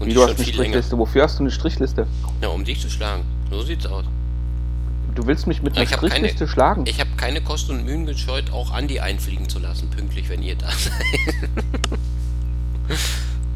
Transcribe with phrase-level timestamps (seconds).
[0.00, 0.64] Und Wie du hast eine viel länger.
[0.64, 0.98] Strichliste?
[0.98, 2.06] Wofür hast du eine Strichliste?
[2.42, 3.22] Ja, um dich zu schlagen.
[3.50, 4.04] So sieht's aus.
[5.14, 6.84] Du willst mich mit einer Ich hab keine- Strichliste schlagen?
[6.86, 10.54] Ich habe keine Kosten und Mühen gescheut, auch Andi einfliegen zu lassen, pünktlich, wenn ihr
[10.56, 10.92] da seid.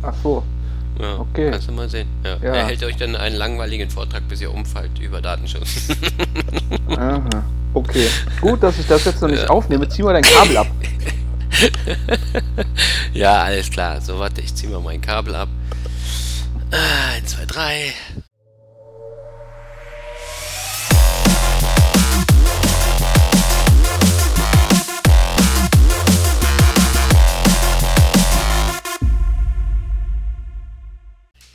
[0.02, 0.42] Ach so.
[1.00, 1.50] Ja, Okay.
[1.50, 2.06] Kannst du mal sehen.
[2.24, 2.36] Ja.
[2.42, 2.54] Ja.
[2.54, 5.88] Er hält euch dann einen langweiligen Vortrag, bis ihr umfallt über Datenschutz.
[6.88, 7.22] Aha.
[7.72, 8.06] Okay.
[8.40, 9.88] Gut, dass ich das jetzt noch nicht aufnehme.
[9.88, 10.66] Zieh mal dein Kabel ab.
[13.12, 14.00] ja, alles klar.
[14.00, 15.48] So, warte, ich zieh mal mein Kabel ab.
[16.74, 17.94] Ah, 1, 2, 3.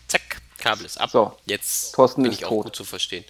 [0.08, 1.09] Zack, Kabel ist ab.
[1.11, 2.63] So, Jetzt Thorsten bin ist ich auch tot.
[2.66, 3.25] gut zu verstehen.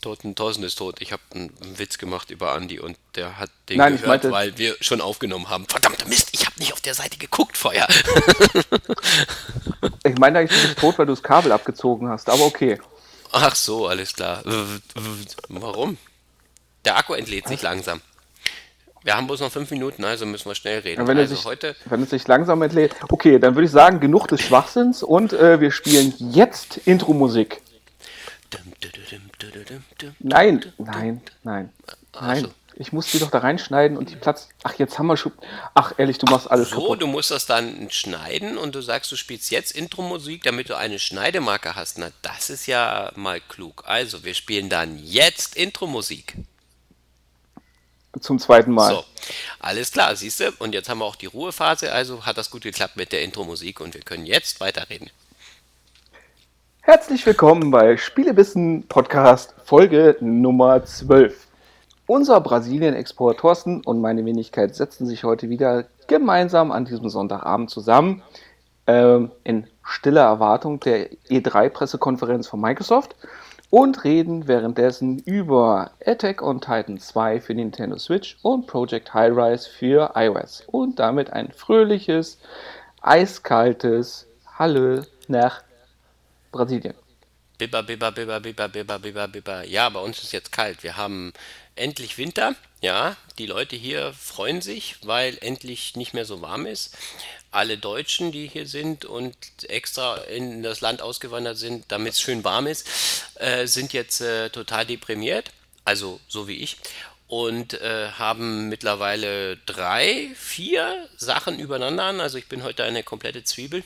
[0.00, 0.96] Thorsten, Thorsten ist tot.
[1.00, 4.30] Ich habe einen Witz gemacht über Andi und der hat den Nein, ich gehört, meinte-
[4.32, 5.66] weil wir schon aufgenommen haben.
[5.68, 7.86] Verdammter Mist, ich habe nicht auf der Seite geguckt vorher.
[10.04, 12.28] Ich meine eigentlich, du bist tot, weil du das Kabel abgezogen hast.
[12.30, 12.80] Aber okay.
[13.32, 14.42] Ach so, alles klar.
[15.48, 15.98] Warum?
[16.84, 18.00] Der Akku entlädt sich langsam.
[19.04, 21.06] Wir haben bloß noch fünf Minuten, also müssen wir schnell reden.
[21.06, 22.96] Wenn, also sich, heute, wenn es sich langsam entlädt.
[23.10, 27.60] Okay, dann würde ich sagen, genug des Schwachsinns und äh, wir spielen jetzt Intro-Musik.
[30.20, 31.72] Nein, nein, nein.
[32.20, 32.44] Nein.
[32.44, 32.50] so.
[32.80, 34.48] Ich muss die doch da reinschneiden und die Platz.
[34.62, 35.32] Ach, jetzt haben wir schon.
[35.74, 37.02] Ach, ehrlich, du machst alles So, kaputt.
[37.02, 41.00] du musst das dann schneiden und du sagst, du spielst jetzt Intro-Musik, damit du eine
[41.00, 41.98] Schneidemarke hast.
[41.98, 43.82] Na, das ist ja mal klug.
[43.86, 46.34] Also, wir spielen dann jetzt Intro-Musik.
[48.20, 48.94] Zum zweiten Mal.
[48.94, 49.04] So,
[49.58, 50.52] alles klar, siehst du?
[50.60, 53.80] Und jetzt haben wir auch die Ruhephase, also hat das gut geklappt mit der Intro-Musik
[53.80, 55.10] und wir können jetzt weiterreden.
[56.90, 61.46] Herzlich willkommen bei Spielebissen Podcast Folge Nummer 12.
[62.06, 68.22] Unser Brasilien-Export Thorsten und meine Wenigkeit setzen sich heute wieder gemeinsam an diesem Sonntagabend zusammen
[68.86, 73.16] ähm, in stiller Erwartung der E3-Pressekonferenz von Microsoft
[73.68, 79.68] und reden währenddessen über Attack on Titan 2 für Nintendo Switch und Project High Rise
[79.68, 82.38] für iOS und damit ein fröhliches,
[83.02, 84.26] eiskaltes
[84.58, 85.67] Hallo nach
[86.50, 86.94] Brasilien.
[87.58, 89.64] Bibber, bibber, bibber, bibber, bibber, bibber, bibber.
[89.64, 90.84] Ja, bei uns ist jetzt kalt.
[90.84, 91.32] Wir haben
[91.74, 92.54] endlich Winter.
[92.80, 96.96] Ja, die Leute hier freuen sich, weil endlich nicht mehr so warm ist.
[97.50, 99.34] Alle Deutschen, die hier sind und
[99.68, 102.86] extra in das Land ausgewandert sind, damit es schön warm ist,
[103.36, 105.50] äh, sind jetzt äh, total deprimiert.
[105.84, 106.76] Also so wie ich.
[107.26, 112.20] Und äh, haben mittlerweile drei, vier Sachen übereinander an.
[112.20, 113.82] Also ich bin heute eine komplette Zwiebel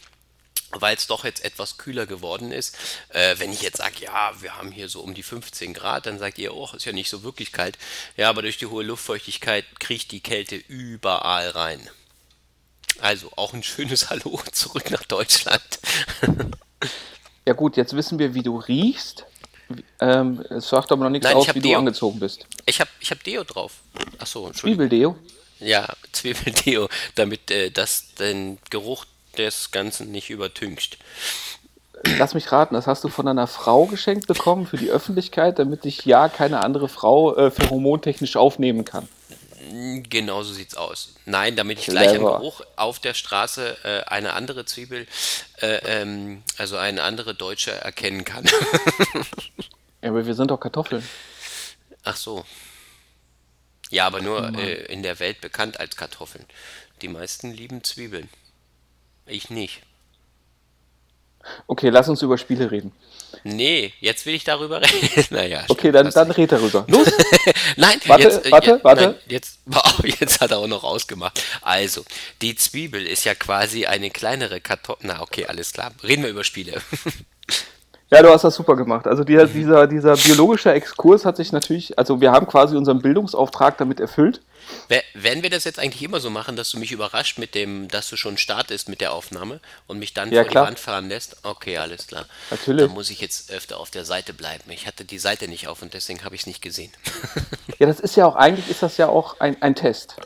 [0.73, 2.77] weil es doch jetzt etwas kühler geworden ist.
[3.11, 6.19] Äh, wenn ich jetzt sage, ja, wir haben hier so um die 15 Grad, dann
[6.19, 7.79] sagt ihr, oh, ist ja nicht so wirklich kalt.
[8.17, 11.89] Ja, aber durch die hohe Luftfeuchtigkeit kriecht die Kälte überall rein.
[13.01, 15.63] Also auch ein schönes Hallo zurück nach Deutschland.
[17.45, 19.25] Ja gut, jetzt wissen wir, wie du riechst.
[20.01, 21.79] Ähm, es sagt aber noch nichts Nein, aus, wie du Deo.
[21.79, 22.47] angezogen bist.
[22.67, 23.73] Ich habe ich hab Deo drauf.
[24.19, 24.89] Achso, Entschuldigung.
[24.89, 25.19] Zwiebeldeo?
[25.59, 29.07] Ja, Zwiebeldeo, damit äh, das den Geruch
[29.39, 30.99] des Ganzen nicht übertüncht.
[32.19, 35.85] Lass mich raten, das hast du von deiner Frau geschenkt bekommen für die Öffentlichkeit, damit
[35.85, 39.09] dich ja keine andere Frau äh, pheromontechnisch aufnehmen kann.
[40.09, 41.15] Genau so sieht's aus.
[41.25, 42.25] Nein, damit ich gleich am.
[42.25, 45.07] Geruch auf der Straße äh, eine andere Zwiebel,
[45.61, 48.45] äh, ähm, also eine andere Deutsche erkennen kann.
[50.03, 51.09] Ja, aber wir sind doch Kartoffeln.
[52.03, 52.45] Ach so.
[53.91, 56.45] Ja, aber nur äh, in der Welt bekannt als Kartoffeln.
[57.03, 58.29] Die meisten lieben Zwiebeln.
[59.27, 59.83] Ich nicht.
[61.67, 62.93] Okay, lass uns über Spiele reden.
[63.45, 65.27] Nee, jetzt will ich darüber reden.
[65.31, 65.65] naja.
[65.69, 66.85] Okay, dann, dann red darüber.
[66.89, 67.11] Los!
[67.77, 69.03] Nein, Warte, jetzt, äh, warte, ja, warte.
[69.03, 71.43] Nein, jetzt, wow, jetzt hat er auch noch ausgemacht.
[71.61, 72.05] Also,
[72.41, 75.07] die Zwiebel ist ja quasi eine kleinere Kartoffel.
[75.07, 75.93] Na, okay, alles klar.
[76.03, 76.81] Reden wir über Spiele.
[78.13, 79.07] Ja, du hast das super gemacht.
[79.07, 83.79] Also dieser, dieser, dieser biologische Exkurs hat sich natürlich, also wir haben quasi unseren Bildungsauftrag
[83.79, 84.43] damit erfüllt.
[84.89, 87.89] Wer- Werden wir das jetzt eigentlich immer so machen, dass du mich überrascht mit dem,
[87.89, 90.65] dass du schon startest mit der Aufnahme und mich dann Ja, vor klar.
[90.65, 91.39] die Wand fahren lässt?
[91.43, 92.27] Okay, alles klar.
[92.51, 92.85] Natürlich.
[92.87, 94.71] Dann muss ich jetzt öfter auf der Seite bleiben.
[94.71, 96.93] Ich hatte die Seite nicht auf und deswegen habe ich es nicht gesehen.
[97.79, 100.17] Ja, das ist ja auch, eigentlich ist das ja auch ein, ein Test.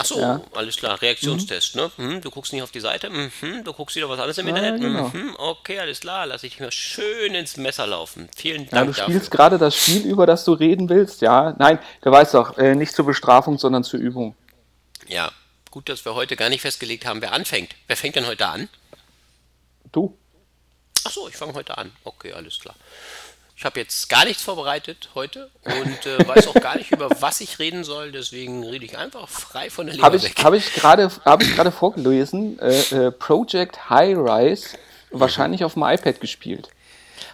[0.00, 0.40] Ach so, Ja.
[0.54, 1.02] alles klar.
[1.02, 1.90] Reaktionstest, ne?
[1.96, 4.80] Hm, du guckst nicht auf die Seite, mhm, du guckst wieder was anderes im Internet.
[4.80, 5.08] genau.
[5.08, 6.24] Mhm, okay, alles klar.
[6.26, 8.28] Lass ich mir schön ins Messer laufen.
[8.36, 9.36] Vielen Ja, Dank du spielst dafür.
[9.36, 11.54] gerade das Spiel, über das du reden willst, ja?
[11.58, 14.36] Nein, du weißt doch, äh, nicht zur Bestrafung, sondern zur Übung.
[15.08, 15.32] Ja,
[15.72, 17.74] gut, dass wir heute gar nicht festgelegt haben, wer anfängt.
[17.88, 18.68] Wer fängt denn heute an?
[19.90, 20.16] Du?
[21.04, 21.90] Ach so, ich fange heute an.
[22.04, 22.76] Okay, alles klar.
[23.58, 27.40] Ich habe jetzt gar nichts vorbereitet heute und äh, weiß auch gar nicht, über was
[27.40, 28.12] ich reden soll.
[28.12, 30.44] Deswegen rede ich einfach frei von der Leber Habe ich, weg.
[30.44, 34.78] hab ich gerade hab ich gerade vorgelesen, äh, äh, Project High Rise
[35.10, 36.68] wahrscheinlich auf dem iPad gespielt.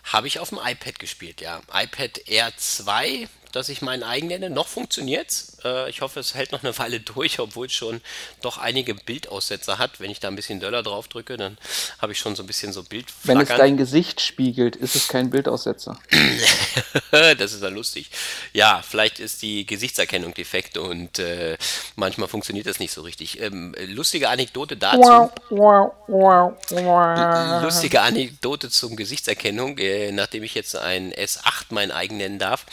[0.04, 1.60] Habe ich auf dem iPad gespielt, ja.
[1.72, 4.50] iPad Air 2, das ich meinen eigen nenne.
[4.50, 5.58] Noch funktioniert's.
[5.64, 8.00] Äh, ich hoffe, es hält noch eine Weile durch, obwohl es schon
[8.42, 10.00] doch einige Bildaussetzer hat.
[10.00, 11.56] Wenn ich da ein bisschen Döller drauf drücke, dann
[12.00, 13.06] habe ich schon so ein bisschen so Bild.
[13.22, 15.98] Wenn es dein Gesicht spiegelt, ist es kein Bildaussetzer.
[17.10, 18.10] das ist ja lustig.
[18.52, 21.56] Ja, vielleicht ist die Gesichtserkennung defekt und äh,
[21.94, 23.40] manchmal funktioniert das nicht so richtig.
[23.40, 25.00] Ähm, lustige Anekdote dazu.
[27.62, 32.66] lustige Anekdote zum Gesichtserkennung, äh, nachdem ich jetzt ein S8 mein eigen nennen darf.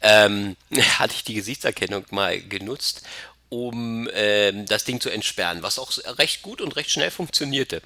[0.00, 0.56] Äh, ähm,
[0.98, 3.02] hatte ich die Gesichtserkennung mal genutzt,
[3.48, 7.82] um ähm, das Ding zu entsperren, was auch recht gut und recht schnell funktionierte.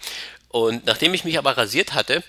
[0.49, 2.23] Und nachdem ich mich aber rasiert hatte,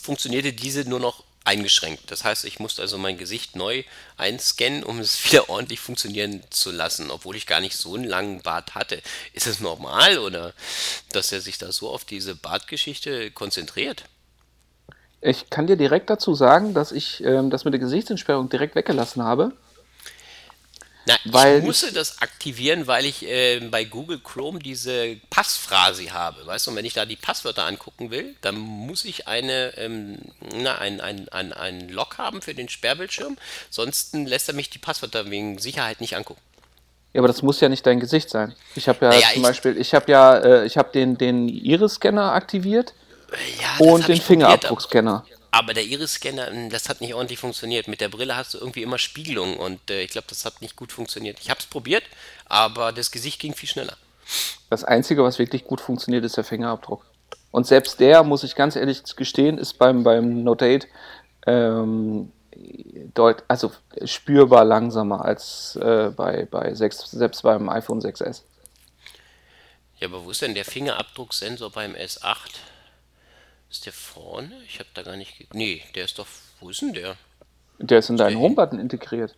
[0.00, 2.10] funktionierte diese nur noch eingeschränkt.
[2.10, 3.84] Das heißt, ich musste also mein Gesicht neu
[4.16, 8.42] einscannen, um es wieder ordentlich funktionieren zu lassen, obwohl ich gar nicht so einen langen
[8.42, 9.00] Bart hatte.
[9.32, 10.52] Ist es normal oder
[11.12, 14.04] dass er sich da so auf diese Bartgeschichte konzentriert?
[15.26, 19.24] Ich kann dir direkt dazu sagen, dass ich ähm, das mit der Gesichtsentsperrung direkt weggelassen
[19.24, 19.50] habe.
[21.04, 26.46] Na, weil ich musste das aktivieren, weil ich äh, bei Google Chrome diese Passphrase habe,
[26.46, 30.18] weißt du, und wenn ich da die Passwörter angucken will, dann muss ich eine, ähm,
[30.54, 33.36] na, ein, ein, ein, ein Log haben für den Sperrbildschirm,
[33.68, 36.40] sonst lässt er mich die Passwörter wegen Sicherheit nicht angucken.
[37.14, 38.54] Ja, aber das muss ja nicht dein Gesicht sein.
[38.76, 42.32] Ich habe ja naja, zum Beispiel, ich habe ja, äh, ich habe den, den Iris-Scanner
[42.32, 42.94] aktiviert
[43.60, 45.24] ja, und den Fingerabdruckscanner.
[45.50, 47.88] Aber der Iris-Scanner, hm, das hat nicht ordentlich funktioniert.
[47.88, 50.76] Mit der Brille hast du irgendwie immer Spiegelung und äh, ich glaube, das hat nicht
[50.76, 51.38] gut funktioniert.
[51.40, 52.04] Ich habe es probiert,
[52.44, 53.96] aber das Gesicht ging viel schneller.
[54.70, 57.06] Das Einzige, was wirklich gut funktioniert, ist der Fingerabdruck.
[57.52, 60.88] Und selbst der, muss ich ganz ehrlich gestehen, ist beim, beim Note 8
[61.46, 62.32] ähm,
[63.14, 63.72] deut also
[64.04, 68.42] spürbar langsamer als äh, bei, bei 6, selbst beim iPhone 6S.
[69.98, 72.36] Ja, aber wo ist denn der Fingerabdrucksensor beim S8?
[73.76, 74.58] Ist der vorne?
[74.66, 75.52] Ich habe da gar nicht.
[75.52, 76.26] Nee, der ist doch.
[76.60, 77.14] Wo ist denn der?
[77.78, 79.34] Der ist in deinen Home-Button integriert.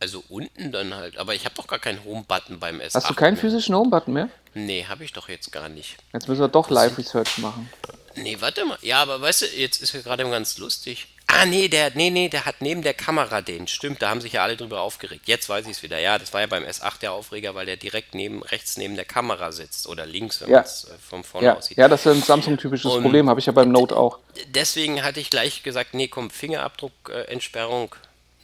[0.00, 1.18] Also unten dann halt.
[1.18, 2.94] Aber ich habe doch gar keinen Home-Button beim S8.
[2.94, 3.42] Hast du keinen mehr.
[3.42, 4.30] physischen Home-Button mehr?
[4.54, 5.98] Nee, habe ich doch jetzt gar nicht.
[6.14, 7.68] Jetzt müssen wir doch Live-Research machen.
[8.16, 8.78] Nee, warte mal.
[8.80, 11.08] Ja, aber weißt du, jetzt ist ja gerade ganz lustig.
[11.32, 13.66] Ah, nee, der, nee, nee, der hat neben der Kamera den.
[13.66, 15.26] Stimmt, da haben sich ja alle drüber aufgeregt.
[15.26, 15.98] Jetzt weiß ich es wieder.
[15.98, 19.04] Ja, das war ja beim S8 der Aufreger, weil der direkt neben, rechts neben der
[19.04, 19.86] Kamera sitzt.
[19.86, 20.58] Oder links, wenn ja.
[20.58, 21.56] man es äh, von vorne ja.
[21.56, 21.78] aussieht.
[21.78, 24.18] Ja, das ist ein Samsung-typisches Problem, habe ich ja beim Note auch.
[24.48, 27.94] Deswegen hatte ich gleich gesagt, nee, komm, Fingerabdruckentsperrung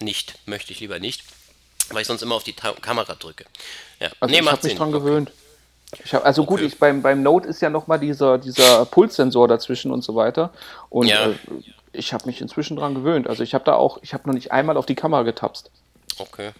[0.01, 0.39] nicht.
[0.47, 1.25] Möchte ich lieber nicht.
[1.91, 3.45] Weil ich sonst immer auf die Ta Kamera drücke.
[4.01, 4.11] Ja.
[4.21, 4.99] Also nee, ich habe mich dran okay.
[4.99, 5.33] gewöhnt.
[6.13, 6.49] Hab, also okay.
[6.49, 10.51] gut, ich, beim, beim Note ist ja nochmal dieser, dieser Pulssensor dazwischen und so weiter.
[10.91, 11.31] Und ja.
[11.31, 11.35] äh,
[11.97, 13.29] ich habe mich inzwischen dran gewöhnt.
[13.29, 15.71] Also ich habe da auch, ich habe noch nicht einmal auf die Kamera getapst.
[16.19, 16.53] Okay.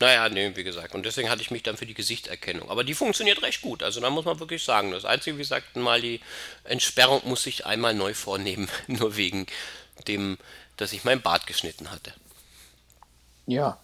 [0.00, 0.94] Naja, nee, wie gesagt.
[0.94, 2.70] Und deswegen hatte ich mich dann für die Gesichtserkennung.
[2.70, 3.82] Aber die funktioniert recht gut.
[3.82, 4.92] Also da muss man wirklich sagen.
[4.92, 6.20] Das Einzige, wie gesagt, mal die
[6.64, 8.68] Entsperrung muss ich einmal neu vornehmen.
[8.86, 9.46] Nur wegen
[10.06, 10.38] dem,
[10.76, 12.12] dass ich mein Bart geschnitten hatte.
[13.46, 13.78] Ja.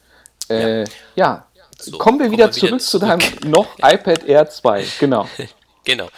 [0.48, 0.86] Äh, ja.
[1.16, 1.46] ja.
[1.78, 4.86] So, kommen wir wieder, kommen wir wieder zurück, zurück, zu deinem noch iPad Air 2.
[5.00, 5.28] Genau.
[5.84, 6.08] genau.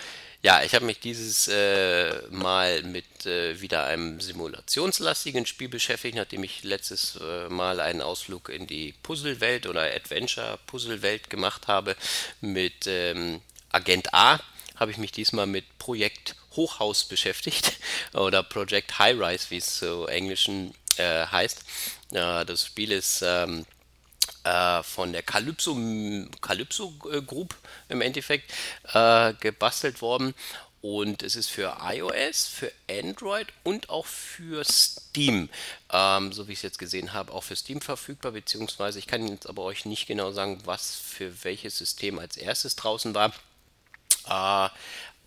[0.47, 6.45] Ja, ich habe mich dieses äh, Mal mit äh, wieder einem simulationslastigen Spiel beschäftigt, nachdem
[6.45, 11.97] ich letztes äh, Mal einen Ausflug in die Puzzlewelt oder Adventure-Puzzlewelt gemacht habe
[12.41, 13.41] mit ähm,
[13.73, 14.39] Agent A.
[14.77, 17.73] Habe ich mich diesmal mit Projekt Hochhaus beschäftigt
[18.13, 21.65] oder Project High Rise, wie es so englischen äh, heißt.
[22.13, 23.67] das Spiel ist ähm,
[24.45, 25.77] äh, von der Calypso,
[26.41, 26.91] Calypso
[27.27, 27.55] Group
[27.89, 28.53] im Endeffekt
[28.93, 30.35] äh, gebastelt worden.
[30.83, 35.49] Und es ist für iOS, für Android und auch für Steam,
[35.91, 39.27] ähm, so wie ich es jetzt gesehen habe, auch für Steam verfügbar, beziehungsweise ich kann
[39.27, 43.33] jetzt aber euch nicht genau sagen, was für welches System als erstes draußen war.
[44.29, 44.71] Äh,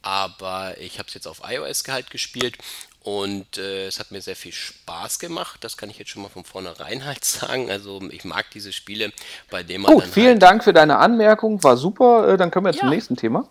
[0.01, 2.57] aber ich habe es jetzt auf iOS halt gespielt
[3.01, 5.63] und äh, es hat mir sehr viel Spaß gemacht.
[5.63, 7.71] Das kann ich jetzt schon mal von vornherein halt sagen.
[7.71, 9.11] Also ich mag diese Spiele,
[9.49, 9.93] bei denen man.
[9.93, 11.63] Gut, vielen halt Dank für deine Anmerkung.
[11.63, 12.27] War super.
[12.27, 12.79] Äh, dann können wir ja.
[12.79, 13.47] zum nächsten Thema.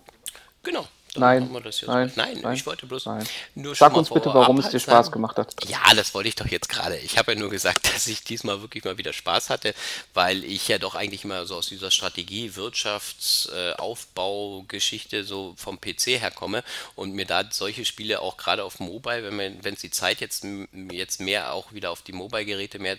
[0.62, 0.87] Genau.
[1.17, 1.50] Nein,
[1.87, 3.27] nein, nein, nein, ich wollte bloß nein.
[3.55, 5.12] nur Sag uns bitte, warum es dir Spaß sagen.
[5.12, 5.55] gemacht hat.
[5.67, 6.97] Ja, das wollte ich doch jetzt gerade.
[6.99, 9.75] Ich habe ja nur gesagt, dass ich diesmal wirklich mal wieder Spaß hatte,
[10.15, 15.81] weil ich ja doch eigentlich immer so aus dieser Strategie, Wirtschafts-, äh, Aufbaugeschichte so vom
[15.81, 16.62] PC herkomme
[16.95, 20.21] und mir da solche Spiele auch gerade auf Mobile, wenn man, wenn es die Zeit
[20.21, 20.47] jetzt,
[20.91, 22.99] jetzt mehr auch wieder auf die Mobile-Geräte mehr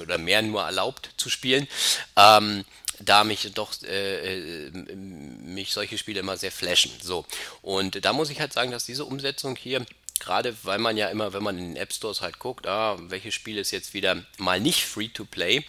[0.00, 1.68] oder mehr nur erlaubt zu spielen,
[2.16, 2.64] ähm,
[3.00, 6.92] da mich doch äh, äh, mich solche Spiele immer sehr flashen.
[7.02, 7.24] So.
[7.62, 9.84] Und da muss ich halt sagen, dass diese Umsetzung hier,
[10.20, 13.34] gerade weil man ja immer, wenn man in den App Stores halt guckt, ah, welches
[13.34, 15.64] Spiel ist jetzt wieder mal nicht free to play,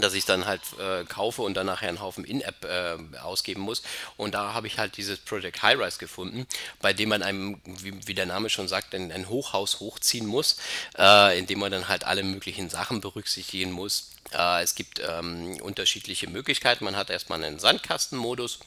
[0.00, 3.82] dass ich dann halt äh, kaufe und dann nachher einen Haufen In-App äh, ausgeben muss.
[4.16, 6.46] Und da habe ich halt dieses Project High-Rise gefunden,
[6.80, 10.56] bei dem man einem, wie, wie der Name schon sagt, ein, ein Hochhaus hochziehen muss,
[10.96, 14.10] äh, indem man dann halt alle möglichen Sachen berücksichtigen muss.
[14.32, 16.84] Äh, es gibt ähm, unterschiedliche Möglichkeiten.
[16.84, 18.60] Man hat erstmal einen Sandkastenmodus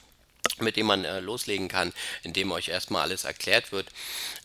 [0.60, 3.88] mit dem man äh, loslegen kann, indem euch erstmal alles erklärt wird,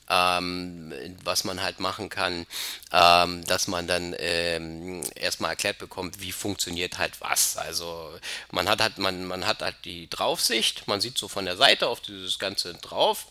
[0.09, 0.93] ähm,
[1.25, 2.47] was man halt machen kann,
[2.93, 7.57] ähm, dass man dann ähm, erstmal erklärt bekommt, wie funktioniert halt was.
[7.57, 8.13] Also
[8.51, 11.89] man hat halt, man, man hat halt die Draufsicht, man sieht so von der Seite
[11.89, 13.27] auf dieses Ganze drauf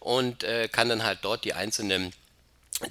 [0.00, 2.12] und äh, kann dann halt dort die einzelnen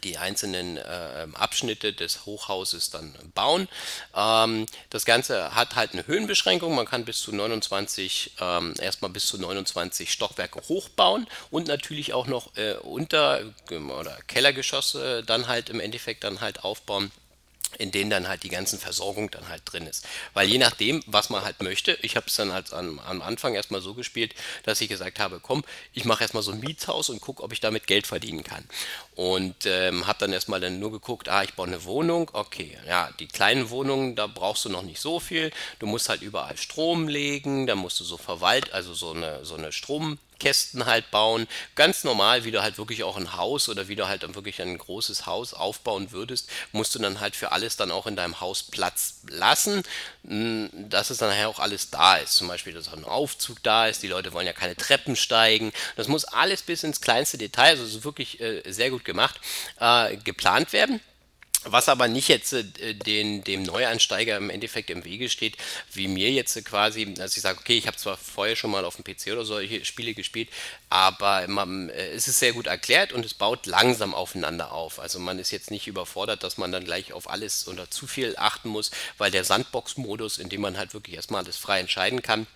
[0.04, 3.68] die einzelnen äh, Abschnitte des Hochhauses dann bauen.
[4.16, 6.76] Ähm, das Ganze hat halt eine Höhenbeschränkung.
[6.76, 12.28] Man kann bis zu 29, ähm, erstmal bis zu 29 Stockwerke hochbauen und natürlich auch
[12.28, 17.12] noch äh, unter- oder Kellergeschosse dann halt im Endeffekt dann halt aufbauen
[17.78, 20.06] in denen dann halt die ganzen Versorgung dann halt drin ist.
[20.34, 23.56] Weil je nachdem, was man halt möchte, ich habe es dann halt am, am Anfang
[23.56, 24.34] erstmal so gespielt,
[24.64, 27.60] dass ich gesagt habe, komm, ich mache erstmal so ein Mietshaus und gucke, ob ich
[27.60, 28.64] damit Geld verdienen kann.
[29.16, 33.10] Und ähm, habe dann erstmal dann nur geguckt, ah, ich baue eine Wohnung, okay, ja,
[33.20, 35.52] die kleinen Wohnungen, da brauchst du noch nicht so viel.
[35.80, 39.56] Du musst halt überall Strom legen, da musst du so verwalt, also so eine, so
[39.56, 41.48] eine Strom, Kästen halt bauen.
[41.76, 44.78] Ganz normal, wie du halt wirklich auch ein Haus oder wie du halt wirklich ein
[44.78, 48.64] großes Haus aufbauen würdest, musst du dann halt für alles dann auch in deinem Haus
[48.64, 49.84] Platz lassen,
[50.28, 52.36] hm, dass es dann nachher auch alles da ist.
[52.36, 54.04] Zum Beispiel, dass auch ein Aufzug da ist.
[54.04, 55.72] Die Leute wollen ja keine Treppen steigen.
[55.96, 59.40] Das muss alles bis ins kleinste Detail, also ist wirklich äh, sehr gut gemacht,
[59.80, 61.02] äh, geplant werden.
[61.72, 65.58] Was aber nicht jetzt äh, den, dem Neuansteiger im Endeffekt im Wege steht,
[65.94, 68.96] wie mir jetzt quasi, dass ich sage, okay, ich habe zwar vorher schon mal auf
[68.96, 70.50] dem PC oder solche Spiele gespielt,
[70.90, 75.00] aber man, äh, es ist sehr gut erklärt und es baut langsam aufeinander auf.
[75.00, 78.36] Also man ist jetzt nicht überfordert, dass man dann gleich auf alles oder zu viel
[78.38, 82.48] achten muss, weil der Sandbox-Modus, in dem man halt wirklich erstmal alles frei entscheiden kann,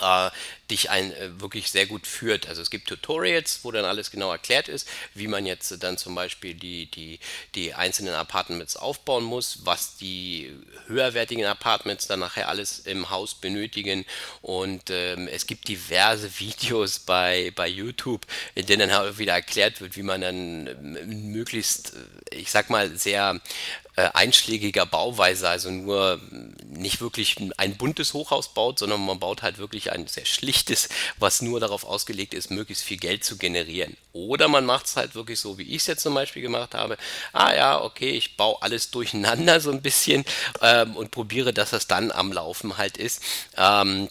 [0.00, 0.30] äh,
[0.70, 2.46] dich ein äh, wirklich sehr gut führt.
[2.48, 6.14] Also es gibt Tutorials, wo dann alles genau erklärt ist, wie man jetzt dann zum
[6.14, 7.20] Beispiel die, die,
[7.54, 10.52] die einzelnen Apartments aufbauen muss, was die
[10.86, 14.04] höherwertigen Apartments dann nachher alles im Haus benötigen.
[14.42, 19.80] Und ähm, es gibt diverse Videos bei, bei YouTube, in denen dann halt wieder erklärt
[19.80, 21.94] wird, wie man dann ähm, möglichst,
[22.30, 23.40] äh, ich sag mal, sehr
[23.84, 26.20] äh, einschlägiger Bauweise, also nur
[26.68, 30.88] nicht wirklich ein buntes Hochhaus baut, sondern man baut halt wirklich ein sehr schlichtes,
[31.18, 33.96] was nur darauf ausgelegt ist, möglichst viel Geld zu generieren.
[34.12, 36.96] Oder man macht es halt wirklich so, wie ich es jetzt zum Beispiel gemacht habe.
[37.32, 40.24] Ah ja, okay, ich baue alles durcheinander so ein bisschen
[40.60, 43.22] ähm, und probiere, dass das dann am Laufen halt ist.
[43.56, 44.08] Ähm,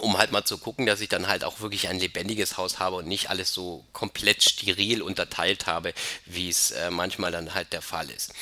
[0.00, 2.96] um halt mal zu gucken, dass ich dann halt auch wirklich ein lebendiges Haus habe
[2.96, 5.92] und nicht alles so komplett steril unterteilt habe,
[6.24, 8.32] wie es äh, manchmal dann halt der Fall ist.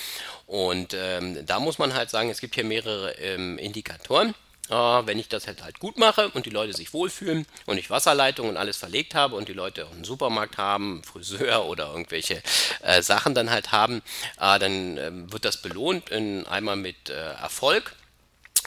[0.46, 4.34] Und ähm, da muss man halt sagen, es gibt hier mehrere ähm, Indikatoren.
[4.68, 7.90] Äh, wenn ich das halt, halt gut mache und die Leute sich wohlfühlen und ich
[7.90, 12.42] Wasserleitung und alles verlegt habe und die Leute auch einen Supermarkt haben, Friseur oder irgendwelche
[12.82, 14.02] äh, Sachen dann halt haben,
[14.40, 17.94] äh, dann ähm, wird das belohnt in, einmal mit äh, Erfolg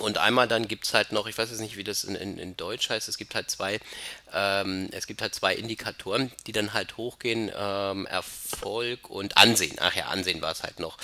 [0.01, 2.37] und einmal dann gibt es halt noch, ich weiß jetzt nicht, wie das in, in,
[2.37, 3.79] in Deutsch heißt, es gibt halt zwei,
[4.33, 9.77] ähm, es gibt halt zwei Indikatoren, die dann halt hochgehen, ähm, Erfolg und Ansehen.
[9.79, 10.97] Ach ja, Ansehen war es halt noch,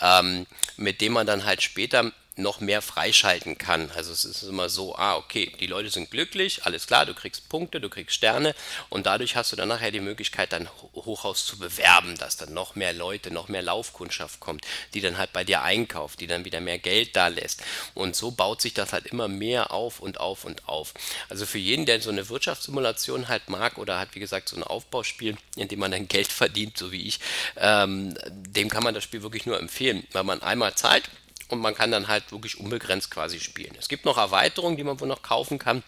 [0.00, 3.90] ähm, mit dem man dann halt später noch mehr freischalten kann.
[3.94, 7.48] Also es ist immer so, ah, okay, die Leute sind glücklich, alles klar, du kriegst
[7.48, 8.54] Punkte, du kriegst Sterne
[8.88, 12.74] und dadurch hast du dann nachher die Möglichkeit, dein Hochhaus zu bewerben, dass dann noch
[12.74, 16.60] mehr Leute, noch mehr Laufkundschaft kommt, die dann halt bei dir einkauft, die dann wieder
[16.60, 17.62] mehr Geld da lässt.
[17.94, 20.94] Und so baut sich das halt immer mehr auf und auf und auf.
[21.28, 24.64] Also für jeden, der so eine Wirtschaftssimulation halt mag oder hat, wie gesagt, so ein
[24.64, 27.20] Aufbauspiel, in dem man dann Geld verdient, so wie ich,
[27.56, 31.10] ähm, dem kann man das Spiel wirklich nur empfehlen, weil man einmal zahlt
[31.52, 33.74] und man kann dann halt wirklich unbegrenzt quasi spielen.
[33.78, 35.82] Es gibt noch Erweiterungen, die man wohl noch kaufen kann.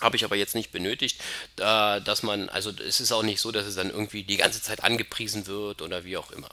[0.00, 1.20] Habe ich aber jetzt nicht benötigt,
[1.56, 4.82] dass man, also es ist auch nicht so, dass es dann irgendwie die ganze Zeit
[4.82, 6.48] angepriesen wird oder wie auch immer.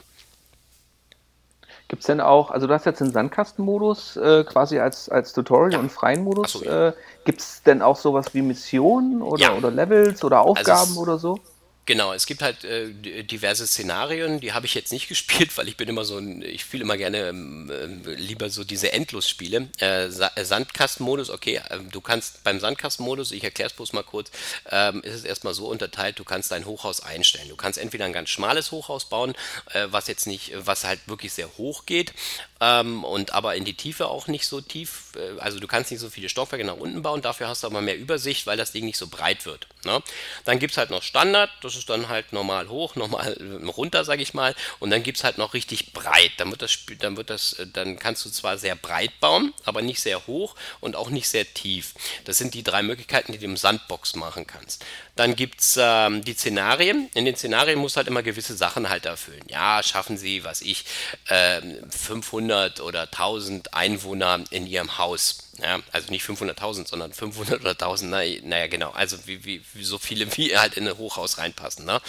[1.88, 5.74] Gibt es denn auch, also du hast jetzt den Sandkastenmodus äh, quasi als, als Tutorial
[5.74, 5.80] ja.
[5.80, 6.52] und freien Modus.
[6.52, 6.90] So, ja.
[6.90, 9.54] äh, Gibt es denn auch sowas wie Missionen oder, ja.
[9.54, 11.40] oder Levels oder Aufgaben also oder so?
[11.88, 12.92] Genau, es gibt halt äh,
[13.24, 16.62] diverse Szenarien, die habe ich jetzt nicht gespielt, weil ich bin immer so ein, ich
[16.62, 19.70] spiele immer gerne äh, lieber so diese Endlosspiele.
[19.80, 24.04] Äh, Sa äh, Sandkastenmodus, okay, ähm, du kannst beim Sandkastenmodus, ich erkläre es bloß mal
[24.04, 24.32] kurz,
[24.70, 27.48] ähm, ist es erstmal so unterteilt, du kannst dein Hochhaus einstellen.
[27.48, 29.34] Du kannst entweder ein ganz schmales Hochhaus bauen,
[29.72, 32.14] äh, was jetzt nicht, was halt wirklich sehr hoch geht,
[32.60, 36.02] ähm, und aber in die Tiefe auch nicht so tief, äh, also du kannst nicht
[36.02, 38.84] so viele Stockwerke nach unten bauen, dafür hast du aber mehr Übersicht, weil das Ding
[38.86, 39.68] nicht so breit wird.
[39.86, 40.02] Ne?
[40.44, 43.38] Dann gibt es halt noch Standard, das ist dann halt normal hoch, normal
[43.78, 44.56] runter, sage ich mal.
[44.80, 46.32] Und dann gibt es halt noch richtig breit.
[46.38, 50.02] Dann wird das, dann wird das, dann kannst du zwar sehr breit bauen, aber nicht
[50.02, 51.94] sehr hoch und auch nicht sehr tief.
[52.26, 54.84] Das sind die drei Möglichkeiten, die du im Sandbox machen kannst.
[55.16, 57.10] Dann gibt es ähm, die Szenarien.
[57.14, 59.44] In den Szenarien musst du halt immer gewisse Sachen halt erfüllen.
[59.50, 60.86] Ja, schaffen sie, was ich,
[61.28, 65.47] äh, 500 oder 1000 Einwohner in ihrem Haus.
[65.60, 69.98] Ja, also nicht 500.000, sondern 500 oder 1000, naja, na genau, also wie, wie, so
[69.98, 71.86] viele wie halt in ein Hochhaus reinpassen.
[71.86, 72.00] Ne?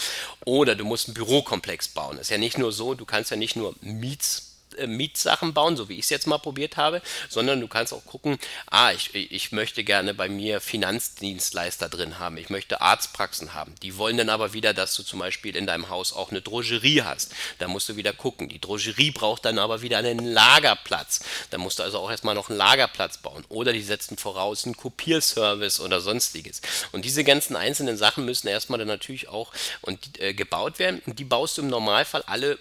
[0.45, 2.19] Oder du musst einen Bürokomplex bauen.
[2.19, 4.48] ist ja nicht nur so, du kannst ja nicht nur Miets
[4.87, 8.39] Mietsachen bauen, so wie ich es jetzt mal probiert habe, sondern du kannst auch gucken,
[8.71, 13.75] ah, ich, ich möchte gerne bei mir Finanzdienstleister drin haben, ich möchte Arztpraxen haben.
[13.83, 17.03] Die wollen dann aber wieder, dass du zum Beispiel in deinem Haus auch eine Drogerie
[17.03, 17.35] hast.
[17.59, 18.49] Da musst du wieder gucken.
[18.49, 21.21] Die Drogerie braucht dann aber wieder einen Lagerplatz.
[21.51, 23.45] Da musst du also auch erstmal noch einen Lagerplatz bauen.
[23.49, 26.61] Oder die setzen voraus einen Kopierservice oder sonstiges.
[26.93, 31.03] Und diese ganzen einzelnen Sachen müssen erstmal dann natürlich auch und, äh, gebaut werden.
[31.07, 32.59] Und die baust du im Normalfall alle äh,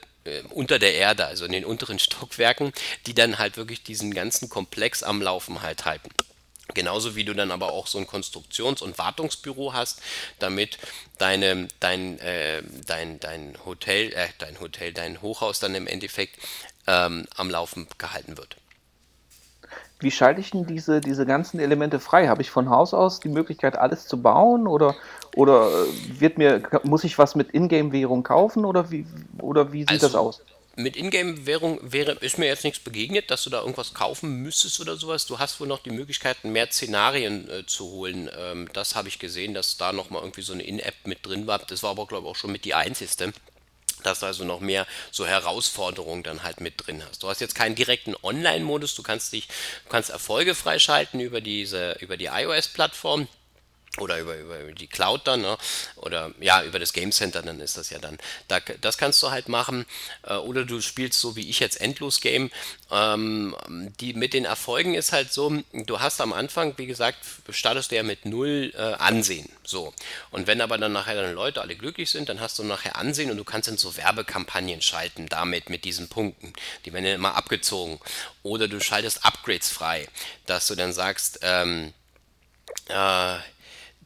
[0.51, 2.73] unter der Erde, also in den unteren Stockwerken,
[3.05, 6.09] die dann halt wirklich diesen ganzen Komplex am Laufen halt halten.
[6.73, 10.01] Genauso wie du dann aber auch so ein Konstruktions- und Wartungsbüro hast,
[10.39, 10.77] damit
[11.17, 16.37] deine, dein, äh, dein, dein Hotel, äh, dein Hotel, dein Hochhaus dann im Endeffekt
[16.85, 18.57] ähm, am Laufen gehalten wird.
[19.99, 22.27] Wie schalte ich denn diese, diese ganzen Elemente frei?
[22.27, 24.67] Habe ich von Haus aus die Möglichkeit, alles zu bauen?
[24.67, 24.95] Oder,
[25.37, 28.65] oder äh, wird mir, muss ich was mit Ingame-Währung kaufen?
[28.65, 29.05] Oder wie,
[29.37, 30.41] oder wie sieht also, das aus?
[30.75, 34.95] Mit Ingame-Währung wäre, ist mir jetzt nichts begegnet, dass du da irgendwas kaufen müsstest oder
[34.97, 35.27] sowas.
[35.27, 38.31] Du hast wohl noch die Möglichkeit, mehr Szenarien äh, zu holen.
[38.35, 41.59] Ähm, das habe ich gesehen, dass da nochmal irgendwie so eine In-App mit drin war.
[41.59, 43.31] Das war aber, glaube ich, auch schon mit die einzigste
[44.03, 47.23] dass du also noch mehr so Herausforderungen dann halt mit drin hast.
[47.23, 51.93] Du hast jetzt keinen direkten Online-Modus, du kannst dich, du kannst Erfolge freischalten über diese,
[51.99, 53.27] über die iOS-Plattform
[53.99, 55.57] oder über, über die Cloud dann, ne?
[55.95, 58.17] oder ja, über das Game Center, dann ist das ja dann.
[58.47, 59.85] Da, das kannst du halt machen.
[60.23, 62.51] Äh, oder du spielst so wie ich jetzt Endlos-Game.
[62.91, 63.55] Ähm,
[63.99, 67.95] die, mit den Erfolgen ist halt so, du hast am Anfang, wie gesagt, startest du
[67.95, 69.49] ja mit null äh, Ansehen.
[69.63, 69.93] So.
[70.31, 73.31] Und wenn aber dann nachher deine Leute alle glücklich sind, dann hast du nachher Ansehen
[73.31, 76.53] und du kannst dann so Werbekampagnen schalten damit, mit diesen Punkten.
[76.85, 77.99] Die werden ja immer abgezogen.
[78.43, 80.07] Oder du schaltest Upgrades frei,
[80.45, 81.93] dass du dann sagst, ähm,
[82.87, 83.37] äh,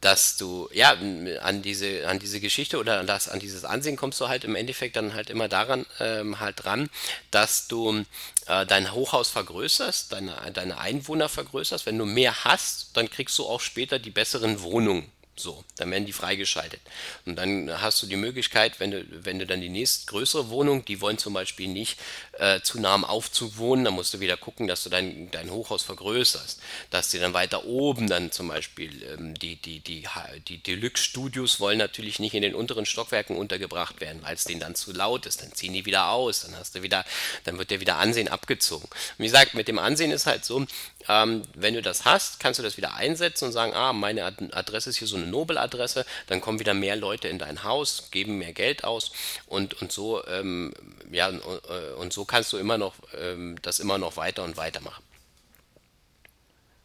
[0.02, 0.96] dass du ja
[1.40, 4.56] an diese an diese Geschichte oder an das an dieses Ansehen kommst du halt im
[4.56, 6.90] Endeffekt dann halt immer daran ähm, halt dran,
[7.30, 8.04] dass du
[8.46, 11.86] äh, dein Hochhaus vergrößerst, deine deine Einwohner vergrößerst.
[11.86, 15.10] Wenn du mehr hast, dann kriegst du auch später die besseren Wohnungen.
[15.34, 16.80] So, dann werden die freigeschaltet.
[17.24, 21.00] Und dann hast du die Möglichkeit, wenn du, wenn du dann die nächstgrößere Wohnung, die
[21.00, 21.98] wollen zum Beispiel nicht
[22.38, 25.50] äh, zu nah am Aufzug wohnen, dann musst du wieder gucken, dass du dein, dein
[25.50, 26.60] Hochhaus vergrößerst.
[26.90, 30.06] Dass die dann weiter oben dann zum Beispiel ähm, die, die, die,
[30.48, 34.74] die Deluxe-Studios wollen natürlich nicht in den unteren Stockwerken untergebracht werden, weil es denen dann
[34.74, 35.40] zu laut ist.
[35.40, 37.06] Dann ziehen die wieder aus, dann hast du wieder,
[37.44, 38.84] dann wird der wieder Ansehen abgezogen.
[38.84, 40.66] Und wie gesagt, mit dem Ansehen ist halt so,
[41.08, 44.90] ähm, wenn du das hast, kannst du das wieder einsetzen und sagen, ah, meine Adresse
[44.90, 48.52] ist hier so eine Nobel-Adresse, dann kommen wieder mehr Leute in dein Haus, geben mehr
[48.52, 49.12] Geld aus
[49.46, 50.72] und, und so, ähm,
[51.10, 54.56] ja, und, äh, und, so kannst du immer noch ähm, das immer noch weiter und
[54.56, 55.02] weiter machen.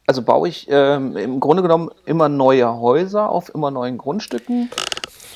[0.05, 4.69] Also baue ich ähm, im Grunde genommen immer neue Häuser auf immer neuen Grundstücken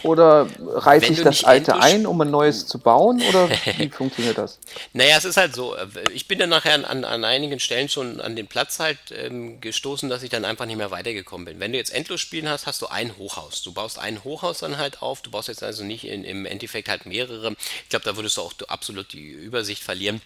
[0.04, 3.22] oder reiße ich das alte ein, um ein neues zu bauen?
[3.30, 4.60] Oder wie funktioniert das?
[4.94, 5.76] Naja, es ist halt so.
[5.76, 9.62] Äh, ich bin dann nachher an, an einigen Stellen schon an den Platz halt ähm,
[9.62, 11.60] gestoßen, dass ich dann einfach nicht mehr weitergekommen bin.
[11.60, 13.64] Wenn du jetzt endlos spielen hast, hast du ein Hochhaus.
[13.64, 15.22] Du baust ein Hochhaus dann halt auf.
[15.22, 17.56] Du baust jetzt also nicht in, im Endeffekt halt mehrere.
[17.84, 20.22] Ich glaube, da würdest du auch absolut die Übersicht verlieren.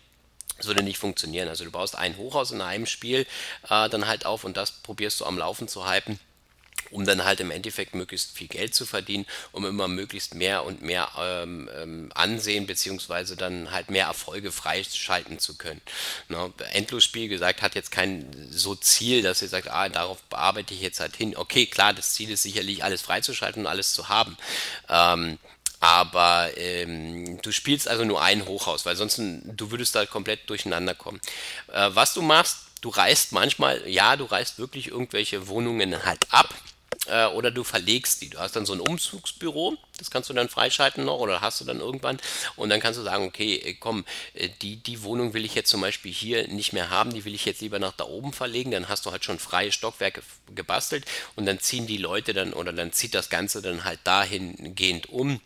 [0.58, 1.50] Das würde nicht funktionieren.
[1.50, 3.26] Also du baust ein Hochhaus in einem Spiel
[3.70, 6.20] äh, dann halt auf und das probierst du am Laufen zu halten
[6.92, 10.82] um dann halt im Endeffekt möglichst viel Geld zu verdienen, um immer möglichst mehr und
[10.82, 15.82] mehr ähm, ähm, Ansehen beziehungsweise dann halt mehr Erfolge freischalten zu können.
[16.30, 16.52] Ne?
[16.74, 21.00] Endlosspiel gesagt hat jetzt kein so Ziel, dass ihr sagt, ah, darauf arbeite ich jetzt
[21.00, 21.36] halt hin.
[21.36, 24.38] Okay, klar, das Ziel ist sicherlich alles freizuschalten und alles zu haben.
[24.90, 25.38] Ähm,
[25.80, 30.96] aber ähm, du spielst also nur ein Hochhaus, weil sonst du würdest da komplett durcheinander
[30.96, 31.20] kommen.
[31.72, 36.54] Äh, was du machst, du reißt manchmal, ja, du reißt wirklich irgendwelche Wohnungen halt ab
[37.08, 38.30] äh, oder du verlegst die.
[38.30, 41.66] Du hast dann so ein Umzugsbüro, das kannst du dann freischalten noch oder hast du
[41.66, 42.20] dann irgendwann.
[42.56, 45.70] Und dann kannst du sagen, okay, äh, komm, äh, die, die Wohnung will ich jetzt
[45.70, 48.72] zum Beispiel hier nicht mehr haben, die will ich jetzt lieber nach da oben verlegen,
[48.72, 50.22] dann hast du halt schon freie Stockwerke
[50.54, 51.06] gebastelt.
[51.36, 55.40] Und dann ziehen die Leute dann oder dann zieht das Ganze dann halt dahingehend um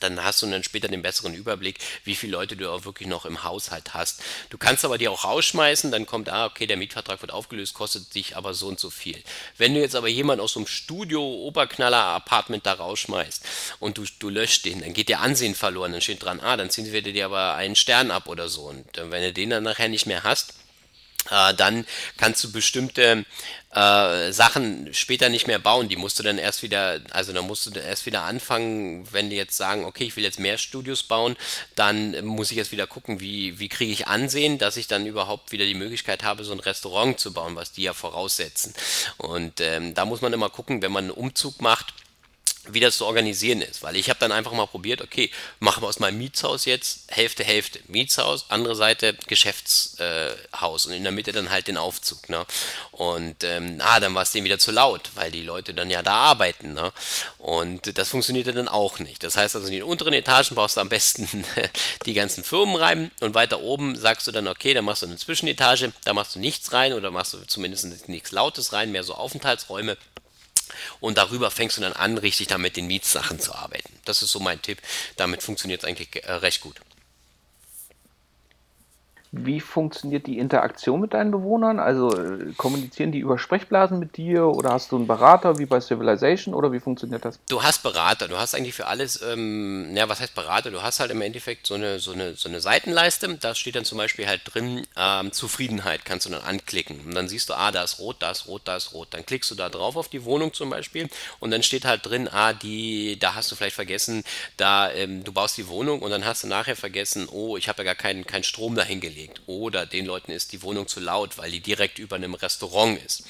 [0.00, 3.26] dann hast du dann später den besseren Überblick, wie viele Leute du auch wirklich noch
[3.26, 4.22] im Haushalt hast.
[4.50, 8.14] Du kannst aber die auch rausschmeißen, dann kommt, ah, okay, der Mietvertrag wird aufgelöst, kostet
[8.14, 9.22] dich aber so und so viel.
[9.58, 13.44] Wenn du jetzt aber jemanden aus so einem Studio-Oberknaller-Apartment da rausschmeißt
[13.80, 16.70] und du, du löscht den, dann geht der Ansehen verloren, dann steht dran, ah, dann
[16.70, 18.62] ziehen wir dir aber einen Stern ab oder so.
[18.62, 20.54] Und äh, wenn du den dann nachher nicht mehr hast,
[21.30, 21.86] äh, dann
[22.16, 23.24] kannst du bestimmte
[23.76, 25.88] äh, Sachen später nicht mehr bauen.
[25.88, 29.36] Die musst du dann erst wieder, also dann musst du erst wieder anfangen, wenn die
[29.36, 31.36] jetzt sagen, okay, ich will jetzt mehr Studios bauen,
[31.74, 35.52] dann muss ich jetzt wieder gucken, wie, wie kriege ich Ansehen, dass ich dann überhaupt
[35.52, 38.72] wieder die Möglichkeit habe, so ein Restaurant zu bauen, was die ja voraussetzen.
[39.18, 41.92] Und ähm, da muss man immer gucken, wenn man einen Umzug macht,
[42.68, 43.82] wie das zu organisieren ist.
[43.82, 47.44] Weil ich habe dann einfach mal probiert, okay, machen wir aus meinem Mietshaus jetzt Hälfte,
[47.44, 47.80] Hälfte.
[47.88, 52.28] Mietshaus, andere Seite Geschäftshaus und in der Mitte dann halt den Aufzug.
[52.28, 52.44] Ne?
[52.92, 56.02] Und ähm, ah, dann war es denen wieder zu laut, weil die Leute dann ja
[56.02, 56.74] da arbeiten.
[56.74, 56.92] Ne?
[57.38, 59.22] Und das funktionierte dann auch nicht.
[59.22, 61.28] Das heißt also, in den unteren Etagen brauchst du am besten
[62.06, 65.16] die ganzen Firmen rein und weiter oben sagst du dann, okay, dann machst du eine
[65.16, 69.14] Zwischenetage, da machst du nichts rein oder machst du zumindest nichts Lautes rein, mehr so
[69.14, 69.96] Aufenthaltsräume.
[71.00, 73.92] Und darüber fängst du dann an, richtig damit den Mietsachen zu arbeiten.
[74.04, 74.80] Das ist so mein Tipp.
[75.16, 76.76] Damit funktioniert es eigentlich äh, recht gut.
[79.44, 81.78] Wie funktioniert die Interaktion mit deinen Bewohnern?
[81.78, 85.80] Also äh, kommunizieren die über Sprechblasen mit dir oder hast du einen Berater wie bei
[85.80, 87.38] Civilization oder wie funktioniert das?
[87.48, 90.70] Du hast Berater, du hast eigentlich für alles, ähm, ja, was heißt Berater?
[90.70, 93.84] Du hast halt im Endeffekt so eine, so eine, so eine Seitenleiste, da steht dann
[93.84, 97.72] zum Beispiel halt drin, ähm, Zufriedenheit kannst du dann anklicken und dann siehst du, ah,
[97.72, 99.08] da ist rot, da ist rot, da ist rot.
[99.10, 101.08] Dann klickst du da drauf auf die Wohnung zum Beispiel
[101.40, 104.24] und dann steht halt drin, ah, die, da hast du vielleicht vergessen,
[104.56, 107.78] da, ähm, du baust die Wohnung und dann hast du nachher vergessen, oh, ich habe
[107.78, 109.42] ja gar keinen kein Strom dahin gelegt gelegt.
[109.46, 113.24] Oder den Leuten ist die Wohnung zu laut, weil die direkt über einem Restaurant ist.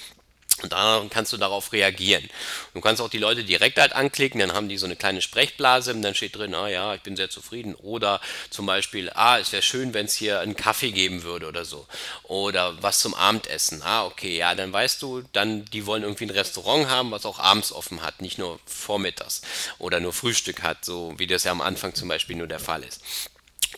[0.63, 2.27] Und dann kannst du darauf reagieren.
[2.73, 5.93] Du kannst auch die Leute direkt halt anklicken, dann haben die so eine kleine Sprechblase
[5.93, 7.75] und dann steht drin, ah ja, ich bin sehr zufrieden.
[7.75, 11.67] Oder zum Beispiel, ah, es wäre schön, wenn es hier einen Kaffee geben würde oder
[11.67, 11.87] so.
[12.23, 13.83] Oder was zum Abendessen.
[13.83, 17.39] Ah, okay, ja, dann weißt du, dann, die wollen irgendwie ein Restaurant haben, was auch
[17.39, 19.43] abends offen hat, nicht nur vormittags
[19.79, 22.83] oder nur Frühstück hat, so wie das ja am Anfang zum Beispiel nur der Fall
[22.83, 23.03] ist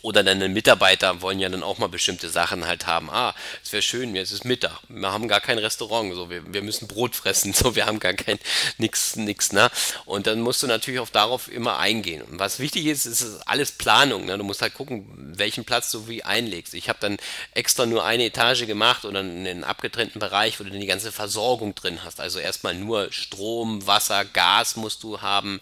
[0.03, 3.11] oder deine Mitarbeiter wollen ja dann auch mal bestimmte Sachen halt haben.
[3.11, 4.81] Ah, es wäre schön, jetzt ist Mittag.
[4.89, 8.15] Wir haben gar kein Restaurant, so wir, wir müssen Brot fressen, so wir haben gar
[8.15, 8.39] kein
[8.79, 9.71] nix nix, ne?
[10.05, 12.23] Und dann musst du natürlich auch darauf immer eingehen.
[12.23, 14.39] Und was wichtig ist, ist alles Planung, ne?
[14.39, 16.75] Du musst halt gucken, welchen Platz du wie einlegst.
[16.75, 17.17] Ich habe dann
[17.53, 21.75] extra nur eine Etage gemacht oder einen abgetrennten Bereich, wo du dann die ganze Versorgung
[21.75, 22.21] drin hast.
[22.21, 25.61] Also erstmal nur Strom, Wasser, Gas musst du haben,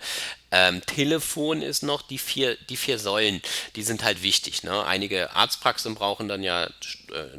[0.50, 3.42] ähm, Telefon ist noch, die vier, die vier Säulen,
[3.74, 4.62] die sind halt wichtig.
[4.62, 4.84] Ne?
[4.84, 6.70] Einige Arztpraxen brauchen dann ja äh,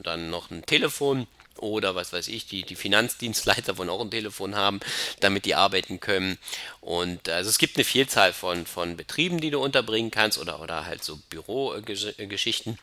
[0.03, 4.55] dann noch ein Telefon oder was weiß ich, die, die Finanzdienstleiter wollen auch ein Telefon
[4.55, 4.79] haben,
[5.19, 6.37] damit die arbeiten können.
[6.81, 10.85] Und also es gibt eine Vielzahl von, von Betrieben, die du unterbringen kannst oder, oder
[10.85, 12.77] halt so Bürogeschichten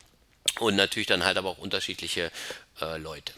[0.59, 2.31] und natürlich dann halt aber auch unterschiedliche
[2.81, 3.33] äh, Leute.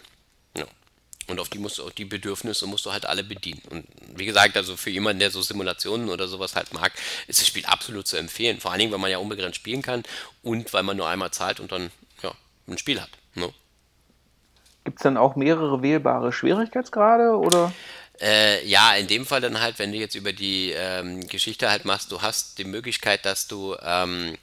[1.27, 3.61] Und auf die musst du, auf die Bedürfnisse musst du halt alle bedienen.
[3.69, 3.85] Und
[4.15, 6.93] wie gesagt, also für jemanden, der so Simulationen oder sowas halt mag,
[7.27, 8.59] ist das Spiel absolut zu empfehlen.
[8.59, 10.03] Vor allen Dingen, weil man ja unbegrenzt spielen kann
[10.41, 11.91] und weil man nur einmal zahlt und dann
[12.23, 12.31] ja,
[12.67, 13.09] ein Spiel hat.
[13.35, 13.49] Ne?
[14.85, 17.73] Gibt es dann auch mehrere wählbare Schwierigkeitsgrade oder?
[18.21, 21.85] Äh, ja, in dem Fall dann halt, wenn du jetzt über die ähm, Geschichte halt
[21.85, 24.37] machst, du hast die Möglichkeit, dass du ähm,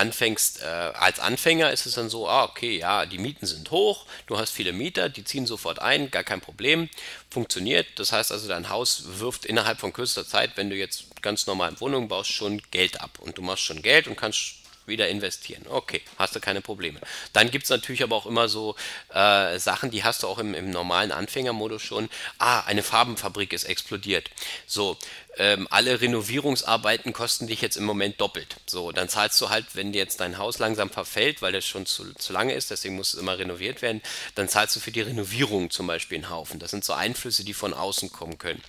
[0.00, 4.06] anfängst, äh, als Anfänger ist es dann so, ah, okay, ja, die Mieten sind hoch,
[4.26, 6.88] du hast viele Mieter, die ziehen sofort ein, gar kein Problem,
[7.28, 7.86] funktioniert.
[7.96, 11.78] Das heißt also, dein Haus wirft innerhalb von kürzester Zeit, wenn du jetzt ganz normal
[11.80, 13.18] Wohnungen baust, schon Geld ab.
[13.20, 14.59] Und du machst schon Geld und kannst
[14.90, 15.64] wieder investieren.
[15.68, 17.00] Okay, hast du keine Probleme.
[17.32, 18.76] Dann gibt es natürlich aber auch immer so
[19.14, 22.10] äh, Sachen, die hast du auch im, im normalen Anfängermodus schon.
[22.38, 24.30] Ah, eine Farbenfabrik ist explodiert.
[24.66, 24.98] So,
[25.38, 28.56] ähm, alle Renovierungsarbeiten kosten dich jetzt im Moment doppelt.
[28.66, 31.86] So, dann zahlst du halt, wenn dir jetzt dein Haus langsam verfällt, weil das schon
[31.86, 34.02] zu, zu lange ist, deswegen muss es immer renoviert werden,
[34.34, 36.60] dann zahlst du für die Renovierung zum Beispiel einen Haufen.
[36.60, 38.62] Das sind so Einflüsse, die von außen kommen können.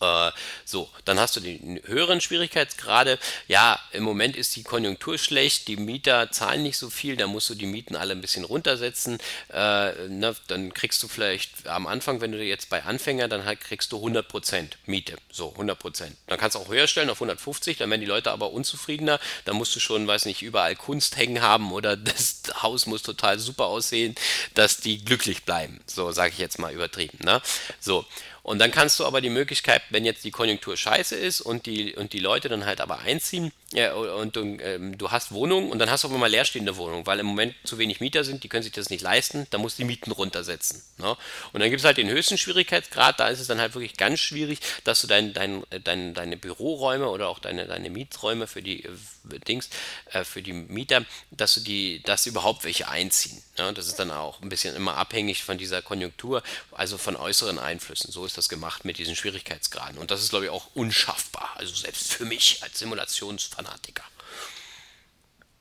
[0.00, 0.30] Äh,
[0.64, 3.18] so, dann hast du den höheren Schwierigkeitsgrade.
[3.48, 7.50] Ja, im Moment ist die Konjunktur schlecht, die Mieter zahlen nicht so viel, da musst
[7.50, 9.18] du die Mieten alle ein bisschen runtersetzen.
[9.52, 13.60] Äh, ne, dann kriegst du vielleicht am Anfang, wenn du jetzt bei Anfänger, dann halt
[13.60, 15.16] kriegst du 100% Miete.
[15.30, 16.12] So, 100%.
[16.26, 19.20] Dann kannst du auch höher stellen auf 150, dann werden die Leute aber unzufriedener.
[19.44, 23.38] Dann musst du schon, weiß nicht, überall Kunst hängen haben oder das Haus muss total
[23.38, 24.14] super aussehen,
[24.54, 25.80] dass die glücklich bleiben.
[25.86, 27.18] So, sage ich jetzt mal übertrieben.
[27.24, 27.42] Ne?
[27.80, 28.06] So,
[28.42, 31.94] und dann kannst du aber die Möglichkeit, wenn jetzt die Konjunktur scheiße ist und die,
[31.94, 35.78] und die Leute dann halt aber einziehen, Ja, und du, ähm, du hast Wohnungen und
[35.78, 38.48] dann hast du auch immer leerstehende Wohnungen, weil im Moment zu wenig Mieter sind, die
[38.48, 40.82] können sich das nicht leisten, da musst du die Mieten runtersetzen.
[40.98, 41.16] Ne?
[41.52, 44.18] Und dann gibt es halt den höchsten Schwierigkeitsgrad, da ist es dann halt wirklich ganz
[44.18, 48.84] schwierig, dass du dein, dein, dein, deine Büroräume oder auch deine, deine Mieträume für die
[48.84, 49.70] äh, Dings,
[50.10, 53.40] äh, für die Mieter, dass du die, dass überhaupt welche einziehen.
[53.56, 53.72] Ne?
[53.72, 58.10] Das ist dann auch ein bisschen immer abhängig von dieser Konjunktur, also von äußeren Einflüssen.
[58.10, 59.96] So ist das gemacht mit diesen Schwierigkeitsgraden.
[59.98, 61.50] Und das ist, glaube ich, auch unschaffbar.
[61.54, 63.59] Also selbst für mich als Simulationsfahrer.
[63.62, 64.04] Fanatiker.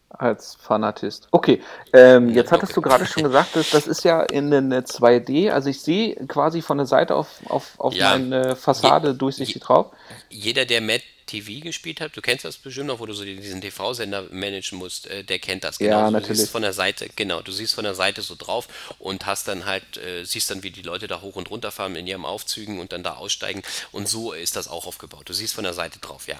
[0.09, 1.27] Als Fanatist.
[1.31, 1.61] Okay,
[1.93, 5.69] ähm, jetzt hattest du gerade schon gesagt, dass, das ist ja in eine 2D, also
[5.69, 9.91] ich sehe quasi von der Seite auf, auf, auf ja, meine Fassade je, durchsichtig drauf.
[10.29, 13.61] Jeder, der Matt TV gespielt hat, du kennst das bestimmt noch, wo du so diesen
[13.61, 15.77] TV-Sender managen musst, äh, der kennt das.
[15.77, 16.39] Genau, ja, du natürlich.
[16.39, 19.65] siehst von der Seite, genau, du siehst von der Seite so drauf und hast dann
[19.65, 22.79] halt, äh, siehst dann, wie die Leute da hoch und runter fahren in ihrem Aufzügen
[22.79, 25.29] und dann da aussteigen und so ist das auch aufgebaut.
[25.29, 26.39] Du siehst von der Seite drauf, ja.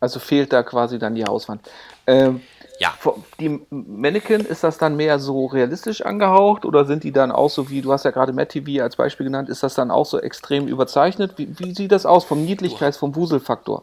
[0.00, 1.60] Also fehlt da quasi dann die Hauswand.
[2.06, 2.40] Ähm,
[2.80, 2.94] ja.
[3.38, 7.68] Die Mannequin, ist das dann mehr so realistisch angehaucht oder sind die dann auch so
[7.68, 10.18] wie, du hast ja gerade Matt TV als Beispiel genannt, ist das dann auch so
[10.18, 11.34] extrem überzeichnet?
[11.36, 13.82] Wie, wie sieht das aus vom Niedlichkeits-, vom Wuselfaktor?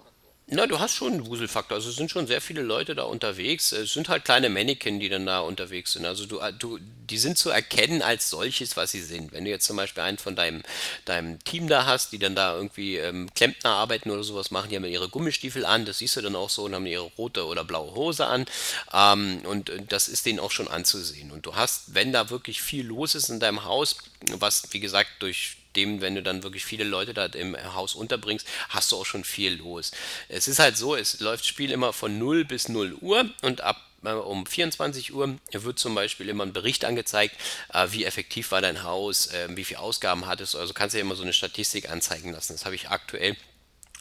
[0.49, 1.75] Na, du hast schon einen Wuselfaktor.
[1.75, 3.73] Also es sind schon sehr viele Leute da unterwegs.
[3.73, 6.05] Es sind halt kleine Mannequin, die dann da unterwegs sind.
[6.05, 9.33] Also du, du, die sind zu erkennen als solches, was sie sind.
[9.33, 10.63] Wenn du jetzt zum Beispiel einen von deinem,
[11.03, 14.77] deinem Team da hast, die dann da irgendwie ähm, Klempner arbeiten oder sowas machen, die
[14.77, 17.65] haben ihre Gummistiefel an, das siehst du dann auch so und haben ihre rote oder
[17.65, 18.45] blaue Hose an.
[18.93, 21.31] Ähm, und das ist denen auch schon anzusehen.
[21.31, 23.97] Und du hast, wenn da wirklich viel los ist in deinem Haus,
[24.31, 28.45] was wie gesagt durch dem, wenn du dann wirklich viele Leute da im Haus unterbringst,
[28.69, 29.91] hast du auch schon viel los.
[30.27, 33.61] Es ist halt so, es läuft das Spiel immer von 0 bis 0 Uhr und
[33.61, 37.35] ab äh, um 24 Uhr wird zum Beispiel immer ein Bericht angezeigt,
[37.73, 40.59] äh, wie effektiv war dein Haus, äh, wie viele Ausgaben hattest du.
[40.59, 42.53] Also kannst du ja immer so eine Statistik anzeigen lassen.
[42.53, 43.35] Das habe ich aktuell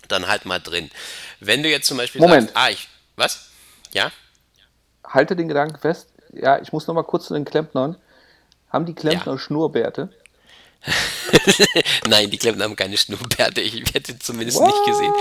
[0.09, 0.91] dann halt mal drin.
[1.41, 2.49] Wenn du jetzt zum Beispiel Moment.
[2.49, 3.51] sagst, ah, ich, was?
[3.93, 4.13] Ja?
[5.05, 6.09] Halte den Gedanken fest.
[6.33, 7.97] Ja, ich muss noch mal kurz zu den Klempnern.
[8.71, 9.39] Haben die Klempner ja.
[9.39, 10.11] Schnurrbärte?
[12.09, 13.61] Nein, die Klempner haben keine Schnurrbärte.
[13.61, 14.67] Ich hätte zumindest What?
[14.67, 15.13] nicht gesehen.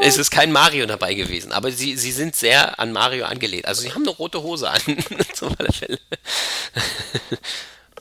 [0.00, 3.66] Es ist kein Mario dabei gewesen, aber sie, sie sind sehr an Mario angelehnt.
[3.66, 4.80] Also sie haben eine rote Hose an,
[5.34, 5.98] zum Fälle.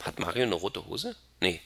[0.03, 1.15] Hat Mario eine rote Hose?
[1.39, 1.61] Nee.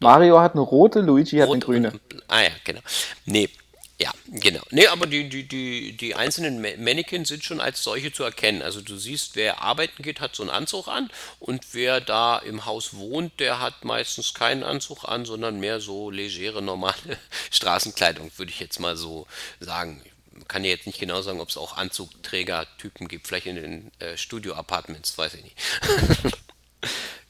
[0.00, 1.90] Mario hat eine rote, Luigi hat eine grüne.
[1.90, 2.80] Und, ah ja, genau.
[3.26, 3.50] Nee,
[4.00, 4.62] ja, genau.
[4.70, 8.62] Nee, aber die, die, die, die einzelnen Mannequin sind schon als solche zu erkennen.
[8.62, 12.64] Also du siehst, wer arbeiten geht, hat so einen Anzug an und wer da im
[12.64, 17.18] Haus wohnt, der hat meistens keinen Anzug an, sondern mehr so legere, normale
[17.50, 19.26] Straßenkleidung, würde ich jetzt mal so
[19.58, 20.00] sagen.
[20.40, 23.90] Ich kann ja jetzt nicht genau sagen, ob es auch Anzugträgertypen gibt, vielleicht in den
[23.98, 25.56] äh, Studio-Apartments, weiß ich nicht.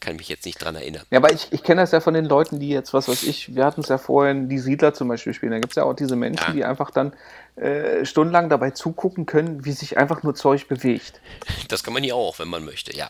[0.01, 1.03] kann mich jetzt nicht dran erinnern.
[1.11, 3.55] Ja, aber ich, ich kenne das ja von den Leuten, die jetzt, was weiß ich,
[3.55, 5.53] wir hatten es ja vorhin, die Siedler zum Beispiel spielen.
[5.53, 6.53] Da gibt es ja auch diese Menschen, ja.
[6.53, 7.13] die einfach dann
[7.57, 11.21] äh, stundenlang dabei zugucken können, wie sich einfach nur Zeug bewegt.
[11.69, 13.09] Das kann man ja auch, wenn man möchte, ja.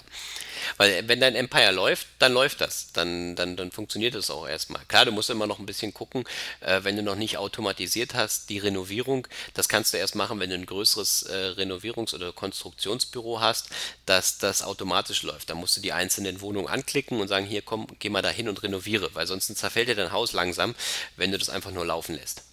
[0.76, 2.92] Weil wenn dein Empire läuft, dann läuft das.
[2.92, 4.84] Dann, dann, dann funktioniert das auch erstmal.
[4.86, 6.24] Klar, du musst immer noch ein bisschen gucken,
[6.60, 10.50] äh, wenn du noch nicht automatisiert hast, die Renovierung, das kannst du erst machen, wenn
[10.50, 13.70] du ein größeres äh, Renovierungs- oder Konstruktionsbüro hast,
[14.06, 15.50] dass das automatisch läuft.
[15.50, 18.48] Da musst du die einzelnen Wohnungen anklicken und sagen, hier komm, geh mal da hin
[18.48, 20.74] und renoviere, weil sonst zerfällt dir dein Haus langsam,
[21.16, 22.47] wenn du das einfach nur laufen lässt.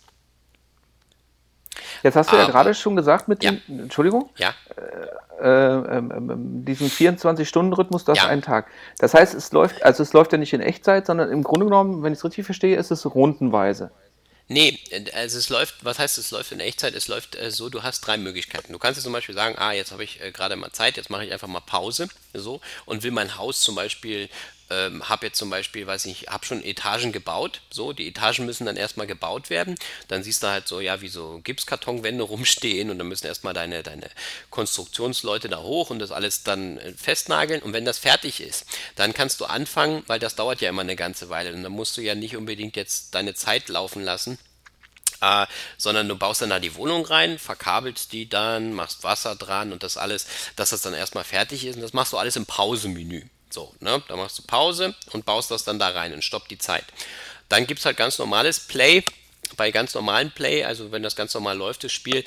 [2.04, 4.30] Jetzt hast du Aber, ja gerade schon gesagt mit dem, Entschuldigung?
[4.38, 4.54] Ja.
[4.76, 6.02] Äh, äh, äh,
[6.38, 8.24] diesen 24-Stunden-Rhythmus, das ja.
[8.24, 8.68] ist ein Tag.
[9.00, 12.04] Das heißt, es läuft, also es läuft ja nicht in Echtzeit, sondern im Grunde genommen,
[12.04, 13.92] wenn ich es richtig verstehe, ist es rundenweise.
[14.48, 14.80] Nee,
[15.16, 16.94] also es läuft, was heißt es läuft in Echtzeit?
[16.94, 18.74] Es läuft äh, so, du hast drei Möglichkeiten.
[18.74, 21.10] Du kannst jetzt zum Beispiel sagen, ah, jetzt habe ich äh, gerade mal Zeit, jetzt
[21.10, 24.30] mache ich einfach mal Pause, so, und will mein Haus zum Beispiel
[24.70, 27.62] ähm, habe jetzt zum Beispiel, weiß ich, habe schon Etagen gebaut.
[27.70, 29.76] So, die Etagen müssen dann erstmal gebaut werden.
[30.08, 33.84] Dann siehst du halt so, ja, wie so Gipskartonwände rumstehen und dann müssen erstmal deine,
[33.84, 34.10] deine
[34.50, 37.62] Konstruktionsleute da hoch und das alles dann äh, festnageln.
[37.62, 40.96] Und wenn das fertig ist, dann kannst du anfangen, weil das dauert ja immer eine
[40.96, 41.54] ganze Weile.
[41.54, 44.40] Und dann musst du ja nicht unbedingt jetzt deine Zeit laufen lassen.
[45.22, 45.46] Äh,
[45.78, 49.82] sondern du baust dann da die Wohnung rein, verkabelst die dann, machst Wasser dran und
[49.82, 51.76] das alles, dass das dann erstmal fertig ist.
[51.76, 53.24] Und das machst du alles im Pausemenü.
[53.56, 54.04] So, ne?
[54.10, 56.84] Da machst du Pause und baust das dann da rein und stopp die Zeit.
[57.48, 59.04] Dann gibt es halt ganz normales Play.
[59.56, 62.26] Bei ganz normalen Play, also wenn das ganz normal läuft, das Spiel,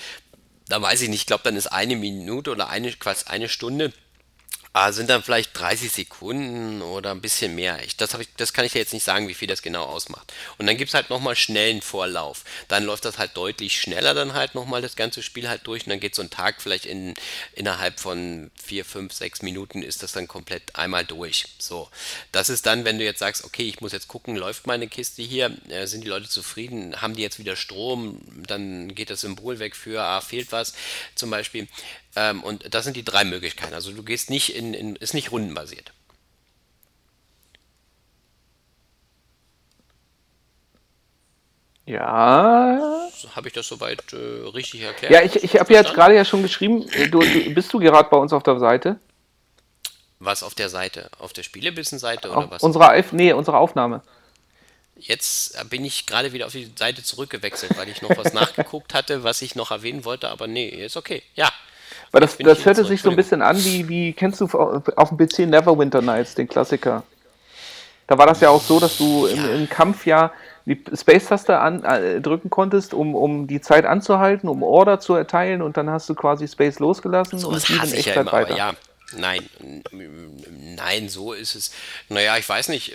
[0.68, 3.92] da weiß ich nicht, ich glaube, dann ist eine Minute oder eine, quasi eine Stunde
[4.90, 7.82] sind dann vielleicht 30 Sekunden oder ein bisschen mehr.
[7.84, 10.32] Ich, das, ich, das kann ich dir jetzt nicht sagen, wie viel das genau ausmacht.
[10.58, 12.44] Und dann gibt es halt nochmal schnellen Vorlauf.
[12.68, 15.90] Dann läuft das halt deutlich schneller dann halt nochmal das ganze Spiel halt durch und
[15.90, 17.14] dann geht so ein Tag vielleicht in,
[17.54, 21.46] innerhalb von 4, 5, 6 Minuten ist das dann komplett einmal durch.
[21.58, 21.88] So,
[22.32, 25.22] das ist dann, wenn du jetzt sagst, okay, ich muss jetzt gucken, läuft meine Kiste
[25.22, 29.58] hier, äh, sind die Leute zufrieden, haben die jetzt wieder Strom, dann geht das Symbol
[29.58, 30.74] weg für, ah, fehlt was
[31.14, 31.68] zum Beispiel.
[32.16, 33.74] Ähm, und das sind die drei Möglichkeiten.
[33.74, 35.92] Also du gehst nicht in, in ist nicht rundenbasiert.
[41.88, 43.08] Ja.
[43.34, 44.16] Habe ich das soweit äh,
[44.48, 45.12] richtig erklärt?
[45.12, 48.10] Ja, ich, ich habe jetzt gerade ja schon geschrieben, äh, du, du, bist du gerade
[48.10, 49.00] bei uns auf der Seite?
[50.18, 51.10] Was auf der Seite?
[51.18, 52.62] Auf der Spielebissen-Seite oder was?
[52.62, 54.02] Unsere, nee, unsere Aufnahme.
[54.96, 59.22] Jetzt bin ich gerade wieder auf die Seite zurückgewechselt, weil ich noch was nachgeguckt hatte,
[59.24, 61.22] was ich noch erwähnen wollte, aber nee, ist okay.
[61.34, 61.50] Ja,
[62.12, 65.18] weil das, das hörte sich so ein bisschen an, wie, wie kennst du auf dem
[65.18, 67.02] PC Neverwinter Nights, den Klassiker?
[68.06, 70.32] Da war das ja auch so, dass du im, im, Kampf ja
[70.64, 75.76] die Space-Taste äh, drücken konntest, um, um die Zeit anzuhalten, um Order zu erteilen und
[75.76, 78.56] dann hast du quasi Space losgelassen so und es in Echtzeit ja weiter.
[78.56, 78.72] Ja,
[79.12, 79.48] Nein,
[80.50, 81.70] nein, so ist es.
[82.10, 82.92] Naja, ich weiß nicht.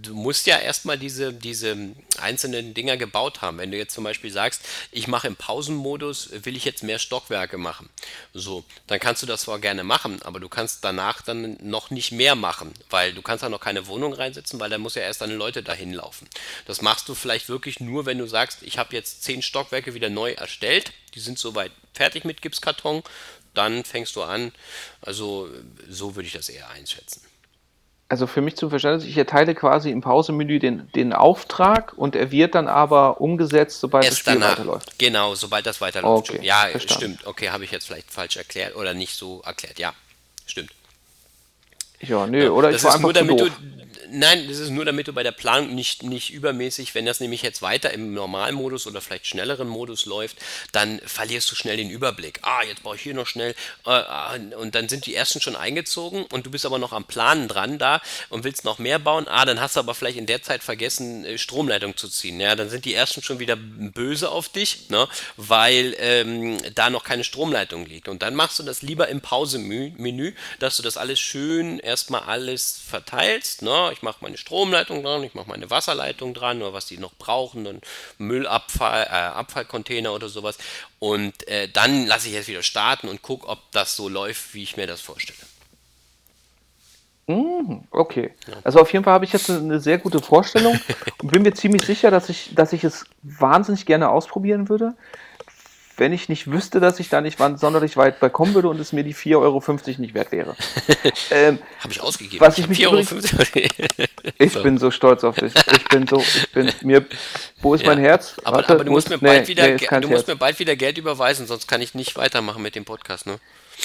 [0.00, 1.76] Du musst ja erstmal diese, diese
[2.18, 3.58] einzelnen Dinger gebaut haben.
[3.58, 4.62] Wenn du jetzt zum Beispiel sagst,
[4.92, 7.90] ich mache im Pausenmodus, will ich jetzt mehr Stockwerke machen.
[8.32, 12.12] So, dann kannst du das zwar gerne machen, aber du kannst danach dann noch nicht
[12.12, 15.20] mehr machen, weil du kannst da noch keine Wohnung reinsetzen, weil dann muss ja erst
[15.20, 16.28] deine Leute dahin laufen.
[16.66, 20.08] Das machst du vielleicht wirklich nur, wenn du sagst, ich habe jetzt zehn Stockwerke wieder
[20.08, 23.02] neu erstellt, die sind soweit fertig mit Gipskarton,
[23.54, 24.52] dann fängst du an.
[25.00, 25.48] Also
[25.88, 27.22] so würde ich das eher einschätzen.
[28.08, 32.30] Also für mich zum Verständnis, ich erteile quasi im Pausemenü den, den Auftrag und er
[32.30, 34.98] wird dann aber umgesetzt, sobald Erst das Spiel danach, weiterläuft.
[34.98, 36.28] Genau, sobald das weiterläuft.
[36.28, 37.14] Okay, ja, verstanden.
[37.14, 37.26] stimmt.
[37.26, 39.78] Okay, habe ich jetzt vielleicht falsch erklärt oder nicht so erklärt.
[39.78, 39.94] Ja,
[40.44, 40.72] stimmt.
[42.00, 43.50] Ja, nö, oder das ich war einfach nur, damit du
[44.14, 47.40] Nein, das ist nur, damit du bei der Planung nicht, nicht übermäßig, wenn das nämlich
[47.40, 50.36] jetzt weiter im Normalmodus oder vielleicht schnelleren Modus läuft,
[50.70, 52.40] dann verlierst du schnell den Überblick.
[52.42, 53.54] Ah, jetzt baue ich hier noch schnell.
[53.86, 57.48] Äh, und dann sind die ersten schon eingezogen und du bist aber noch am Planen
[57.48, 59.26] dran da und willst noch mehr bauen.
[59.28, 62.38] Ah, dann hast du aber vielleicht in der Zeit vergessen, äh, Stromleitung zu ziehen.
[62.38, 65.08] Ja, dann sind die ersten schon wieder böse auf dich, ne?
[65.38, 68.08] weil ähm, da noch keine Stromleitung liegt.
[68.08, 72.78] Und dann machst du das lieber im Pause-Menü, dass du das alles schön erstmal alles
[72.86, 73.62] verteilst.
[73.62, 73.90] Ne?
[73.94, 77.14] Ich ich mache meine Stromleitung dran, ich mache meine Wasserleitung dran oder was die noch
[77.14, 77.80] brauchen, dann
[78.18, 80.58] Müllabfall, äh, Abfallcontainer oder sowas.
[80.98, 84.64] Und äh, dann lasse ich jetzt wieder starten und gucke, ob das so läuft, wie
[84.64, 85.38] ich mir das vorstelle.
[87.28, 88.34] Mhm, okay.
[88.64, 90.80] Also auf jeden Fall habe ich jetzt eine sehr gute Vorstellung
[91.22, 94.96] und bin mir ziemlich sicher, dass ich, dass ich es wahnsinnig gerne ausprobieren würde
[95.96, 98.92] wenn ich nicht wüsste, dass ich da nicht sonderlich weit bei kommen würde und es
[98.92, 99.62] mir die 4,50 Euro
[99.98, 100.56] nicht wert wäre.
[101.30, 102.40] Ähm, Habe ich ausgegeben.
[102.44, 103.12] Was ich, ich mich übrigens,
[104.38, 104.62] Ich so.
[104.62, 105.52] bin so stolz auf dich.
[105.72, 107.04] Ich bin so, ich bin mir.
[107.60, 107.88] Wo ist ja.
[107.88, 108.34] mein Herz?
[108.44, 110.76] Aber, Warte, aber du, musst, mir bald nee, wieder, nee, du musst mir bald wieder
[110.76, 113.38] Geld überweisen, sonst kann ich nicht weitermachen mit dem Podcast, ne?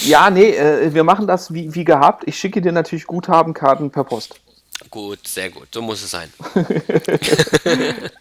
[0.04, 2.24] Ja, nee, äh, wir machen das wie, wie gehabt.
[2.28, 4.40] Ich schicke dir natürlich Guthabenkarten per Post.
[4.90, 5.68] Gut, sehr gut.
[5.74, 6.32] So muss es sein.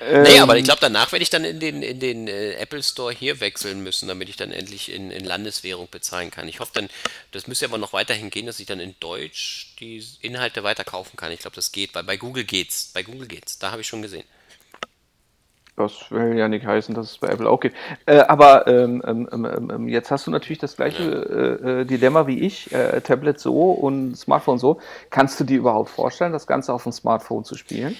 [0.00, 2.82] Ähm, nee, aber ich glaube, danach werde ich dann in den, in den äh, Apple
[2.82, 6.48] Store hier wechseln müssen, damit ich dann endlich in, in Landeswährung bezahlen kann.
[6.48, 6.88] Ich hoffe dann,
[7.32, 11.16] das müsste aber noch weiterhin gehen, dass ich dann in Deutsch die Inhalte weiter kaufen
[11.16, 11.32] kann.
[11.32, 11.92] Ich glaube, das geht.
[11.92, 12.90] Bei, bei Google geht's.
[12.94, 13.58] Bei Google geht's.
[13.58, 14.24] Da habe ich schon gesehen.
[15.76, 17.72] Das will ja nicht heißen, dass es bei Apple auch geht.
[18.04, 22.26] Äh, aber ähm, ähm, ähm, ähm jetzt hast du natürlich das gleiche äh, äh, Dilemma
[22.26, 24.80] wie ich, äh, Tablet so und Smartphone so.
[25.08, 27.96] Kannst du dir überhaupt vorstellen, das Ganze auf dem Smartphone zu spielen?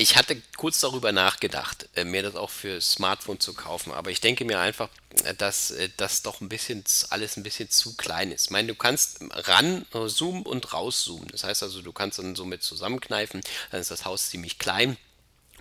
[0.00, 4.20] Ich hatte kurz darüber nachgedacht, äh, mir das auch für Smartphone zu kaufen, aber ich
[4.20, 4.88] denke mir einfach,
[5.24, 8.44] äh, dass äh, das doch ein bisschen alles ein bisschen zu klein ist.
[8.44, 11.26] Ich meine, du kannst ran zoomen und rauszoomen.
[11.32, 13.40] Das heißt also, du kannst dann so mit zusammenkneifen,
[13.72, 14.96] dann ist das Haus ziemlich klein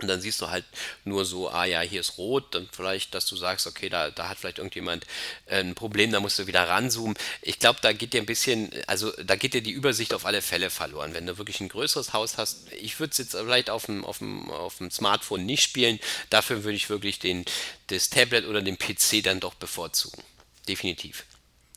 [0.01, 0.65] und dann siehst du halt
[1.05, 4.29] nur so, ah ja, hier ist rot, dann vielleicht, dass du sagst, okay, da, da
[4.29, 5.05] hat vielleicht irgendjemand
[5.47, 7.17] äh, ein Problem, da musst du wieder ranzoomen.
[7.41, 10.41] Ich glaube, da geht dir ein bisschen, also da geht dir die Übersicht auf alle
[10.41, 11.13] Fälle verloren.
[11.13, 14.19] Wenn du wirklich ein größeres Haus hast, ich würde es jetzt vielleicht auf dem, auf,
[14.19, 17.45] dem, auf dem Smartphone nicht spielen, dafür würde ich wirklich den,
[17.87, 20.21] das Tablet oder den PC dann doch bevorzugen.
[20.67, 21.23] Definitiv.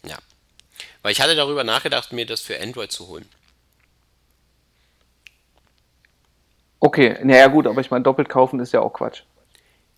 [0.04, 0.18] Ja.
[1.02, 3.28] Weil ich hatte darüber nachgedacht, mir das für Android zu holen.
[6.80, 9.22] Okay, naja gut, aber ich meine, doppelt kaufen ist ja auch Quatsch.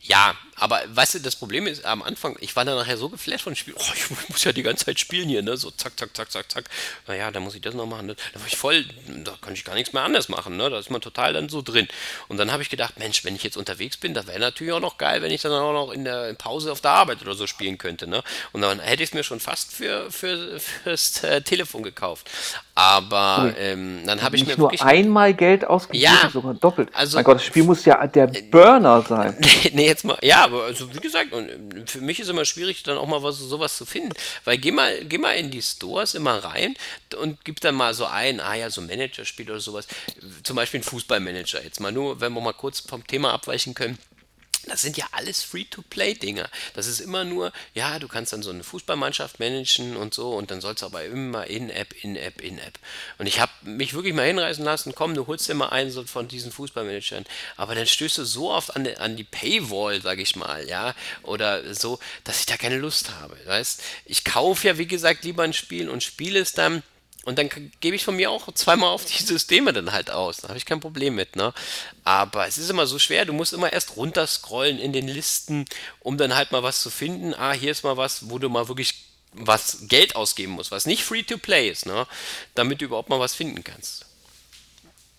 [0.01, 3.43] Ja, Aber weißt du, das Problem ist, am Anfang, ich war dann nachher so geflasht
[3.43, 5.57] von dem Spiel, oh, ich muss ja die ganze Zeit spielen hier, ne?
[5.57, 6.65] So zack, zack, zack, zack, zack.
[7.09, 8.07] Naja, da muss ich das noch machen.
[8.07, 8.15] Ne?
[8.33, 8.85] Da war ich voll,
[9.25, 10.71] da kann ich gar nichts mehr anders machen, ne?
[10.71, 11.89] Da ist man total dann so drin.
[12.29, 14.79] Und dann habe ich gedacht, Mensch, wenn ich jetzt unterwegs bin, da wäre natürlich auch
[14.79, 17.49] noch geil, wenn ich dann auch noch in der Pause auf der Arbeit oder so
[17.49, 18.23] spielen könnte, ne?
[18.53, 22.31] Und dann hätte ich es mir schon fast für, für, fürs äh, Telefon gekauft.
[22.77, 23.55] Aber cool.
[23.59, 26.89] ähm, dann habe ich mir nur einmal Geld ausgegeben, ja, sogar doppelt.
[26.93, 29.37] Also, mein Gott, das Spiel muss ja der Burner sein.
[29.73, 32.99] nee, jetzt mal, ja, aber also wie gesagt, ähm, für mich ist immer schwierig, dann
[32.99, 34.13] auch mal was, sowas zu finden.
[34.45, 36.75] Weil geh mal, geh mal in die Stores immer rein
[37.21, 39.87] und gib dann mal so ein, ah ja, so Managerspiel oder sowas.
[40.43, 41.63] Zum Beispiel ein Fußballmanager.
[41.65, 43.99] Jetzt mal nur, wenn wir mal kurz vom Thema abweichen können.
[44.67, 46.49] Das sind ja alles Free-to-Play-Dinger.
[46.75, 50.51] Das ist immer nur, ja, du kannst dann so eine Fußballmannschaft managen und so und
[50.51, 52.79] dann soll es aber immer in-App, in-App, in-App.
[53.19, 56.05] Und ich habe mich wirklich mal hinreißen lassen, komm, du holst dir mal einen so
[56.05, 57.25] von diesen Fußballmanagern.
[57.57, 60.95] Aber dann stößt du so oft an die, an die Paywall, sag ich mal, ja,
[61.23, 63.37] oder so, dass ich da keine Lust habe.
[63.47, 66.83] Weißt, ich kaufe ja, wie gesagt, lieber ein Spiel und spiele es dann
[67.25, 67.49] und dann
[67.81, 70.39] gebe ich von mir auch zweimal auf die Systeme dann halt aus.
[70.39, 71.55] Da habe ich kein Problem mit, ne?
[72.05, 75.67] Aber es ist immer so schwer, du musst immer erst runterscrollen in den Listen,
[76.01, 77.35] um dann halt mal was zu finden.
[77.35, 81.05] Ah, hier ist mal was, wo du mal wirklich was Geld ausgeben musst, was nicht
[81.05, 82.07] free to play ist, ne?
[82.55, 84.05] Damit du überhaupt mal was finden kannst.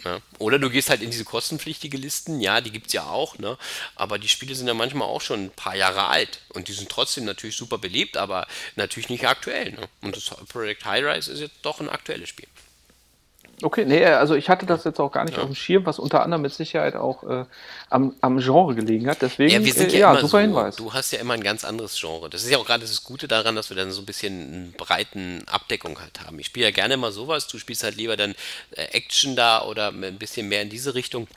[0.03, 0.19] Ja.
[0.39, 3.57] Oder du gehst halt in diese kostenpflichtige Listen, ja, die gibt es ja auch, ne?
[3.95, 6.89] aber die Spiele sind ja manchmal auch schon ein paar Jahre alt und die sind
[6.89, 9.71] trotzdem natürlich super beliebt, aber natürlich nicht aktuell.
[9.71, 9.87] Ne?
[10.01, 12.47] Und das Project High Rise ist jetzt doch ein aktuelles Spiel.
[13.63, 15.43] Okay, nee, also ich hatte das jetzt auch gar nicht ja.
[15.43, 17.45] auf dem Schirm, was unter anderem mit Sicherheit auch äh,
[17.89, 19.21] am, am, Genre gelegen hat.
[19.21, 20.75] Deswegen, ja, wir sind ja, äh, ja super so, Hinweis.
[20.75, 22.29] Du hast ja immer ein ganz anderes Genre.
[22.29, 24.71] Das ist ja auch gerade das Gute daran, dass wir dann so ein bisschen eine
[24.77, 26.37] breiten Abdeckung halt haben.
[26.39, 28.35] Ich spiele ja gerne mal sowas, du spielst halt lieber dann
[28.71, 31.27] äh, Action da oder ein bisschen mehr in diese Richtung.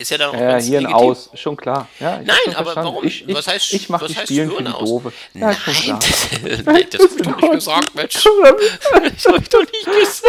[0.00, 1.88] Ist ja dann auch äh, ganz hier ein Aus, schon klar.
[1.98, 2.88] Ja, Nein, aber verstanden.
[2.88, 3.04] warum?
[3.04, 4.88] Ich, ich, was heißt, ich mache die heißt Spielen für aus?
[4.88, 5.12] Doofe.
[5.34, 8.14] Ja, Nein, das, habe ich doch nicht gesagt, Mensch.
[8.14, 8.24] das
[9.26, 10.24] habe ich doch nicht gesagt.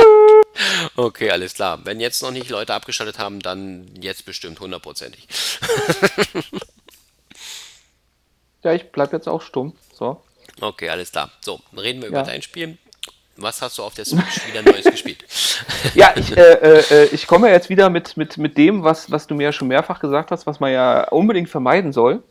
[0.96, 1.80] Okay, alles klar.
[1.84, 5.28] Wenn jetzt noch nicht Leute abgeschaltet haben, dann jetzt bestimmt hundertprozentig.
[8.64, 9.76] ja, ich bleib jetzt auch stumm.
[9.94, 10.24] So.
[10.62, 11.30] Okay, alles klar.
[11.42, 12.22] So, reden wir ja.
[12.22, 12.80] über dein Spiel.
[13.42, 15.24] Was hast du auf der Switch wieder Neues gespielt?
[15.94, 19.36] Ja, ich, äh, äh, ich komme jetzt wieder mit, mit, mit dem, was, was du
[19.36, 22.22] mir ja schon mehrfach gesagt hast, was man ja unbedingt vermeiden soll.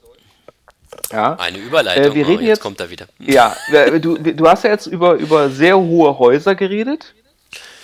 [1.13, 1.35] Ja.
[1.35, 3.07] Eine Überleitung, äh, wir reden oh, jetzt, jetzt, kommt er wieder.
[3.19, 3.57] Ja,
[4.01, 7.15] du, du hast ja jetzt über, über sehr hohe Häuser geredet.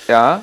[0.08, 0.42] Ja.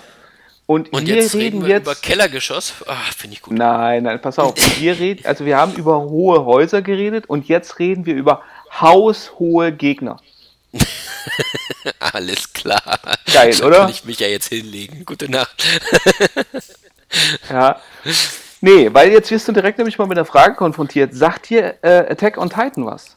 [0.66, 2.74] Und, Und wir jetzt reden wir jetzt über Kellergeschoss.
[2.88, 3.58] Ach, finde ich gut.
[3.58, 4.54] Nein, nein, pass auf.
[4.80, 8.42] Wir reden, also wir haben über hohe Häuser geredet und jetzt reden wir über
[8.80, 10.18] haushohe Gegner.
[12.00, 13.00] Alles klar.
[13.32, 13.78] Geil, da oder?
[13.80, 15.06] Kann ich mich ja jetzt hinlegen.
[15.06, 15.64] Gute Nacht.
[17.50, 17.82] ja.
[18.62, 21.14] Nee, weil jetzt wirst du direkt nämlich mal mit der Frage konfrontiert.
[21.14, 23.16] Sagt dir äh, Attack on Titan was?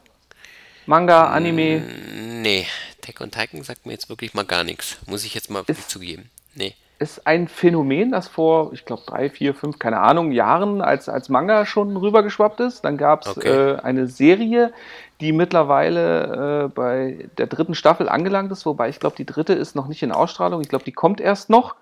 [0.87, 1.79] Manga, Anime?
[1.79, 2.67] Mm, nee,
[2.99, 4.97] Attack on Titan sagt mir jetzt wirklich mal gar nichts.
[5.05, 6.29] Muss ich jetzt mal ist, zugeben.
[6.55, 6.75] Nee.
[6.97, 11.27] Ist ein Phänomen, das vor, ich glaube, drei, vier, fünf, keine Ahnung, Jahren als, als
[11.27, 12.85] Manga schon rübergeschwappt ist.
[12.85, 13.49] Dann gab es okay.
[13.49, 14.71] äh, eine Serie,
[15.19, 19.75] die mittlerweile äh, bei der dritten Staffel angelangt ist, wobei ich glaube, die dritte ist
[19.75, 20.61] noch nicht in Ausstrahlung.
[20.61, 21.75] Ich glaube, die kommt erst noch.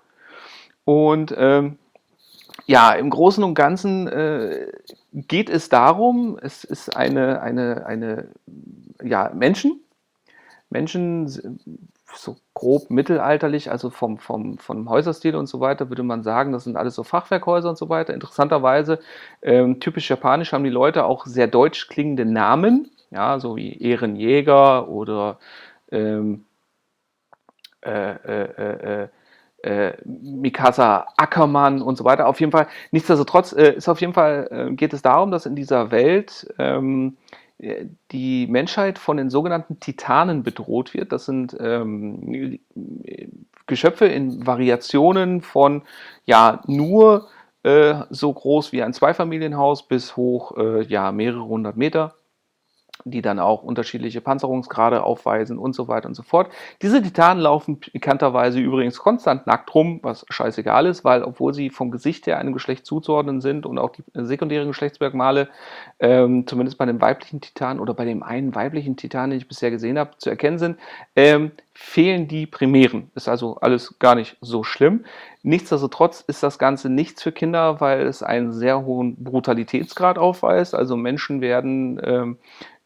[0.84, 1.78] Und ähm,
[2.66, 4.68] ja, im Großen und Ganzen äh,
[5.12, 8.28] geht es darum, es ist eine, eine, eine,
[9.02, 9.80] ja, Menschen,
[10.70, 11.58] Menschen,
[12.16, 16.64] so grob mittelalterlich, also vom, vom, vom Häuserstil und so weiter, würde man sagen, das
[16.64, 18.14] sind alles so Fachwerkhäuser und so weiter.
[18.14, 19.00] Interessanterweise,
[19.42, 24.88] ähm, typisch japanisch haben die Leute auch sehr deutsch klingende Namen ja, so wie Ehrenjäger
[24.88, 25.38] oder
[25.90, 26.44] ähm,
[27.82, 29.08] äh, äh, äh,
[29.62, 32.26] äh, Mikasa Ackermann und so weiter.
[32.26, 35.54] Auf jeden Fall, nichtsdestotrotz äh, ist auf jeden Fall, äh, geht es darum, dass in
[35.54, 37.16] dieser Welt ähm,
[38.10, 41.12] die Menschheit von den sogenannten Titanen bedroht wird.
[41.12, 42.58] Das sind ähm,
[43.66, 45.82] Geschöpfe in Variationen von
[46.24, 47.28] ja nur
[47.62, 52.14] äh, so groß wie ein Zweifamilienhaus bis hoch äh, ja mehrere hundert Meter
[53.04, 56.50] die dann auch unterschiedliche Panzerungsgrade aufweisen und so weiter und so fort.
[56.82, 61.90] Diese Titanen laufen bekannterweise übrigens konstant nackt rum, was scheißegal ist, weil obwohl sie vom
[61.90, 65.48] Gesicht her einem Geschlecht zuzuordnen sind und auch die sekundären Geschlechtsmerkmale,
[66.00, 69.70] ähm, zumindest bei dem weiblichen Titan oder bei dem einen weiblichen Titan, den ich bisher
[69.70, 70.78] gesehen habe, zu erkennen sind,
[71.14, 73.10] ähm, fehlen die Primären.
[73.14, 75.04] Ist also alles gar nicht so schlimm.
[75.42, 80.74] Nichtsdestotrotz ist das Ganze nichts für Kinder, weil es einen sehr hohen Brutalitätsgrad aufweist.
[80.74, 82.38] Also Menschen werden ähm,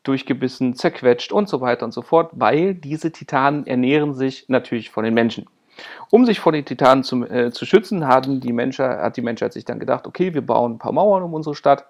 [0.08, 5.04] durchgebissen, zerquetscht und so weiter und so fort, weil diese Titanen ernähren sich natürlich von
[5.04, 5.46] den Menschen.
[6.10, 9.52] Um sich vor den Titanen zu, äh, zu schützen, hatten die Menschheit, hat die Menschheit
[9.52, 11.86] sich dann gedacht, okay, wir bauen ein paar Mauern um unsere Stadt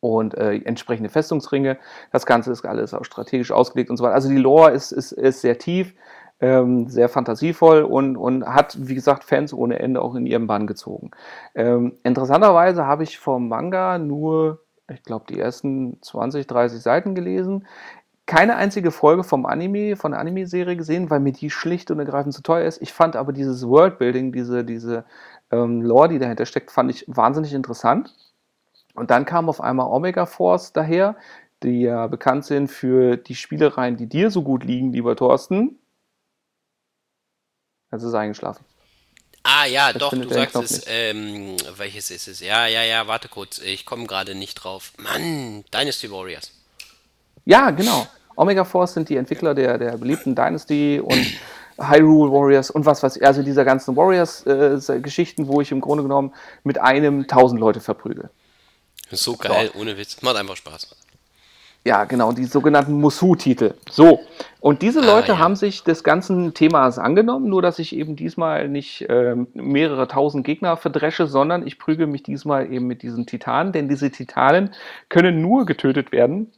[0.00, 1.78] und äh, entsprechende Festungsringe.
[2.10, 4.14] Das Ganze ist alles auch strategisch ausgelegt und so weiter.
[4.14, 5.94] Also die Lore ist, ist, ist sehr tief,
[6.40, 10.66] ähm, sehr fantasievoll und, und hat, wie gesagt, Fans ohne Ende auch in ihren Bann
[10.66, 11.12] gezogen.
[11.54, 17.66] Ähm, interessanterweise habe ich vom Manga nur, ich glaube, die ersten 20, 30 Seiten gelesen.
[18.26, 22.34] Keine einzige Folge vom Anime, von der Anime-Serie gesehen, weil mir die schlicht und ergreifend
[22.34, 22.80] zu teuer ist.
[22.80, 25.04] Ich fand aber dieses Worldbuilding, diese, diese
[25.50, 28.14] ähm, Lore, die dahinter steckt, fand ich wahnsinnig interessant.
[28.94, 31.16] Und dann kam auf einmal Omega Force daher,
[31.62, 35.78] die ja bekannt sind für die Spielereien, die dir so gut liegen, lieber Thorsten.
[37.90, 38.64] Jetzt ist eingeschlafen.
[39.42, 40.82] Ah ja, das doch, du sagst es.
[40.86, 42.40] Ähm, welches ist es?
[42.40, 43.58] Ja, ja, ja, warte kurz.
[43.58, 44.92] Ich komme gerade nicht drauf.
[44.98, 46.52] Mann, Dynasty Warriors.
[47.44, 48.06] Ja, genau.
[48.36, 51.26] Omega Force sind die Entwickler der, der beliebten Dynasty und
[51.78, 53.26] Hyrule Warriors und was weiß ich.
[53.26, 56.32] Also dieser ganzen Warriors-Geschichten, äh, wo ich im Grunde genommen
[56.64, 58.30] mit einem tausend Leute verprügel.
[59.10, 59.80] So geil, so.
[59.80, 60.22] ohne Witz.
[60.22, 60.96] Macht einfach Spaß.
[61.84, 63.74] Ja, genau, die sogenannten Musu-Titel.
[63.90, 64.20] So,
[64.60, 65.38] und diese ah, Leute ah, ja.
[65.40, 70.46] haben sich des ganzen Themas angenommen, nur dass ich eben diesmal nicht äh, mehrere tausend
[70.46, 74.70] Gegner verdresche, sondern ich prügel mich diesmal eben mit diesen Titanen, denn diese Titanen
[75.08, 76.52] können nur getötet werden,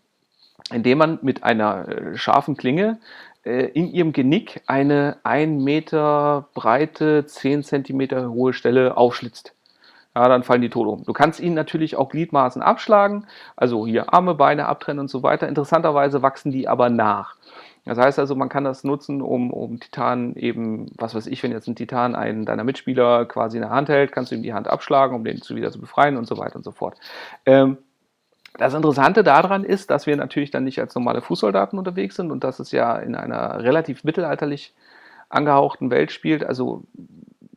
[0.71, 2.99] indem man mit einer äh, scharfen Klinge
[3.45, 9.54] äh, in ihrem Genick eine ein Meter breite, zehn Zentimeter hohe Stelle aufschlitzt
[10.15, 11.05] ja, dann fallen die tot um.
[11.05, 15.49] Du kannst ihnen natürlich auch Gliedmaßen abschlagen, also hier Arme, Beine abtrennen und so weiter.
[15.49, 17.37] Interessanterweise wachsen die aber nach.
[17.85, 21.53] Das heißt also, man kann das nutzen, um, um Titan eben, was weiß ich, wenn
[21.53, 24.55] jetzt ein Titan einen deiner Mitspieler quasi in der Hand hält, kannst du ihm die
[24.55, 26.97] Hand abschlagen, um den zu wieder zu befreien und so weiter und so fort.
[27.45, 27.77] Ähm,
[28.57, 32.45] das Interessante daran ist, dass wir natürlich dann nicht als normale Fußsoldaten unterwegs sind und
[32.45, 34.75] dass es ja in einer relativ mittelalterlich
[35.29, 36.45] angehauchten Welt spielt.
[36.45, 36.85] Also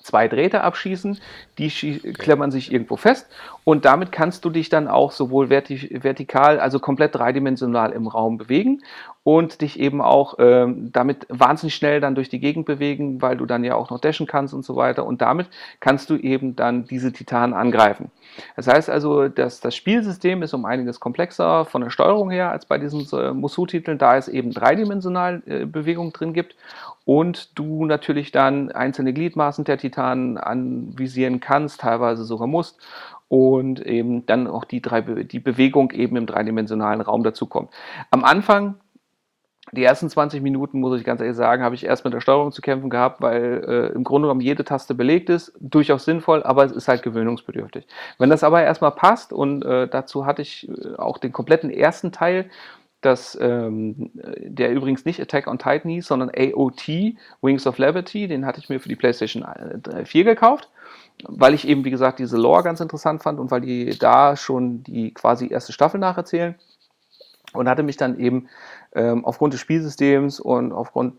[0.00, 1.18] zwei Drähte abschießen,
[1.58, 1.68] die
[2.14, 3.28] klemmern sich irgendwo fest
[3.64, 8.82] und damit kannst du dich dann auch sowohl vertikal, also komplett dreidimensional im Raum bewegen
[9.24, 13.46] und dich eben auch ähm, damit wahnsinnig schnell dann durch die Gegend bewegen, weil du
[13.46, 15.06] dann ja auch noch dashen kannst und so weiter.
[15.06, 15.48] Und damit
[15.78, 18.10] kannst du eben dann diese Titanen angreifen.
[18.56, 22.66] Das heißt also, dass das Spielsystem ist um einiges komplexer von der Steuerung her als
[22.66, 26.56] bei diesen äh, Musu-Titeln, da es eben dreidimensional äh, Bewegung drin gibt
[27.04, 32.80] und du natürlich dann einzelne Gliedmaßen der Titanen anvisieren kannst, teilweise sogar musst
[33.28, 37.70] und eben dann auch die, drei, die Bewegung eben im dreidimensionalen Raum dazukommt.
[38.10, 38.74] Am Anfang
[39.70, 42.50] die ersten 20 Minuten, muss ich ganz ehrlich sagen, habe ich erst mit der Steuerung
[42.50, 45.52] zu kämpfen gehabt, weil äh, im Grunde genommen jede Taste belegt ist.
[45.60, 47.86] Durchaus sinnvoll, aber es ist halt gewöhnungsbedürftig.
[48.18, 52.10] Wenn das aber erstmal passt und äh, dazu hatte ich äh, auch den kompletten ersten
[52.10, 52.50] Teil,
[53.02, 56.88] das, ähm, der übrigens nicht Attack on Titan hieß, sondern AOT,
[57.40, 59.44] Wings of Levity, den hatte ich mir für die PlayStation
[60.04, 60.70] 4 äh, gekauft,
[61.24, 64.84] weil ich eben, wie gesagt, diese Lore ganz interessant fand und weil die da schon
[64.84, 66.54] die quasi erste Staffel nacherzählen
[67.52, 68.48] und hatte mich dann eben
[68.94, 71.14] ähm, aufgrund des Spielsystems und aufgrund,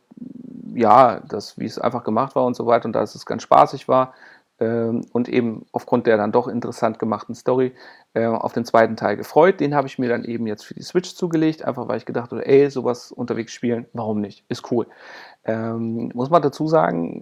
[0.76, 3.88] ja, das, wie es einfach gemacht war und so weiter und dass es ganz spaßig
[3.88, 4.14] war
[4.60, 7.74] ähm, und eben aufgrund der dann doch interessant gemachten Story
[8.14, 9.60] äh, auf den zweiten Teil gefreut.
[9.60, 12.32] Den habe ich mir dann eben jetzt für die Switch zugelegt, einfach weil ich gedacht
[12.32, 14.46] habe, ey, sowas unterwegs spielen, warum nicht?
[14.50, 14.88] Ist cool.
[15.46, 17.22] Ähm, muss man dazu sagen,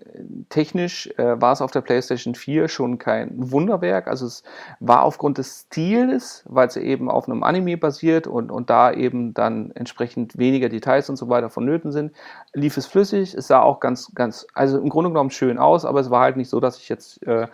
[0.50, 4.08] technisch äh, war es auf der PlayStation 4 schon kein Wunderwerk.
[4.08, 4.44] Also es
[4.80, 9.34] war aufgrund des Stils, weil es eben auf einem Anime basiert und, und da eben
[9.34, 12.12] dann entsprechend weniger Details und so weiter vonnöten sind,
[12.54, 13.34] lief es flüssig.
[13.34, 16.38] Es sah auch ganz, ganz, also im Grunde genommen schön aus, aber es war halt
[16.38, 17.48] nicht so, dass ich jetzt äh,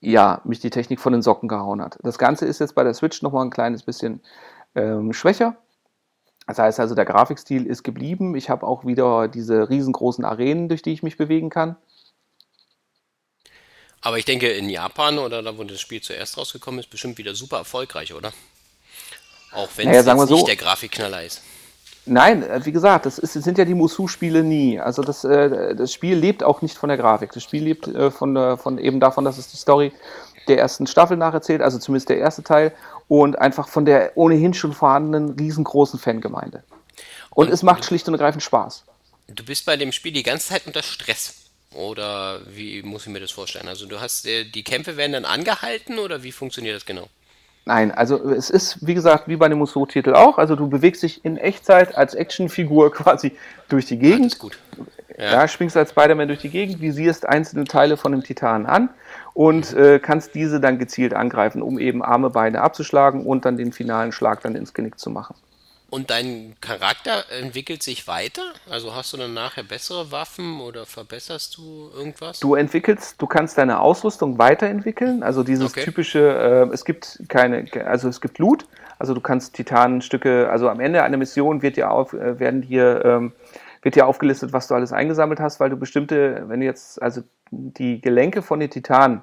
[0.00, 1.98] ja, mich die Technik von den Socken gehauen hat.
[2.02, 4.20] Das Ganze ist jetzt bei der Switch nochmal ein kleines bisschen
[4.74, 5.56] ähm, schwächer
[6.46, 8.36] das heißt also, der Grafikstil ist geblieben.
[8.36, 11.76] Ich habe auch wieder diese riesengroßen Arenen, durch die ich mich bewegen kann.
[14.00, 17.34] Aber ich denke, in Japan oder da, wo das Spiel zuerst rausgekommen ist, bestimmt wieder
[17.34, 18.32] super erfolgreich, oder?
[19.52, 21.42] Auch wenn naja, es jetzt nicht der Grafikknaller ist.
[22.04, 24.78] Nein, äh, wie gesagt, das, ist, das sind ja die Musu-Spiele nie.
[24.78, 27.32] Also das, äh, das Spiel lebt auch nicht von der Grafik.
[27.32, 29.92] Das Spiel lebt äh, von, von eben davon, dass es die Story
[30.46, 32.72] der ersten Staffel nacherzählt, also zumindest der erste Teil,
[33.08, 36.64] und einfach von der ohnehin schon vorhandenen riesengroßen Fangemeinde.
[37.30, 38.84] Und, und es macht schlicht und ergreifend Spaß.
[39.28, 41.34] Du bist bei dem Spiel die ganze Zeit unter Stress.
[41.74, 43.68] Oder wie muss ich mir das vorstellen?
[43.68, 47.08] Also du hast äh, die Kämpfe werden dann angehalten oder wie funktioniert das genau?
[47.66, 50.38] Nein, also es ist, wie gesagt, wie bei dem Musso-Titel auch.
[50.38, 53.32] Also du bewegst dich in Echtzeit als Actionfigur quasi
[53.68, 54.34] durch die Gegend.
[54.36, 54.58] Ah, gut.
[55.18, 55.32] Ja.
[55.32, 55.48] ja.
[55.48, 58.90] schwingst als Spider-Man durch die Gegend, visierst einzelne Teile von dem Titanen an
[59.36, 63.70] und äh, kannst diese dann gezielt angreifen, um eben Arme, Beine abzuschlagen und dann den
[63.70, 65.34] finalen Schlag dann ins Genick zu machen.
[65.90, 68.40] Und dein Charakter entwickelt sich weiter?
[68.70, 72.40] Also hast du dann nachher bessere Waffen oder verbesserst du irgendwas?
[72.40, 75.22] Du entwickelst, du kannst deine Ausrüstung weiterentwickeln.
[75.22, 75.84] Also dieses okay.
[75.84, 78.64] typische, äh, es gibt keine, also es gibt Loot.
[78.98, 83.04] Also du kannst Titanenstücke, also am Ende einer Mission wird dir auf, äh, werden dir
[83.04, 83.32] ähm,
[83.86, 87.22] wird dir aufgelistet, was du alles eingesammelt hast, weil du bestimmte, wenn du jetzt, also
[87.52, 89.22] die Gelenke von den Titanen,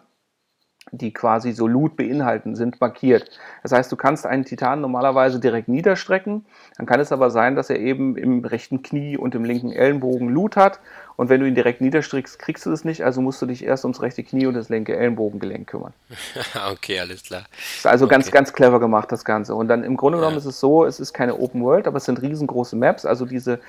[0.91, 3.29] die quasi so Loot beinhalten, sind markiert.
[3.63, 6.45] Das heißt, du kannst einen Titan normalerweise direkt niederstrecken.
[6.77, 10.29] Dann kann es aber sein, dass er eben im rechten Knie und im linken Ellenbogen
[10.29, 10.79] Loot hat.
[11.15, 13.03] Und wenn du ihn direkt niederstrickst, kriegst du es nicht.
[13.03, 15.93] Also musst du dich erst ums rechte Knie und das linke Ellenbogengelenk kümmern.
[16.71, 17.43] okay, alles klar.
[17.51, 18.15] Das ist also okay.
[18.15, 19.53] ganz, ganz clever gemacht, das Ganze.
[19.55, 20.39] Und dann im Grunde genommen ja.
[20.39, 23.05] ist es so, es ist keine Open World, aber es sind riesengroße Maps.
[23.05, 23.59] Also diese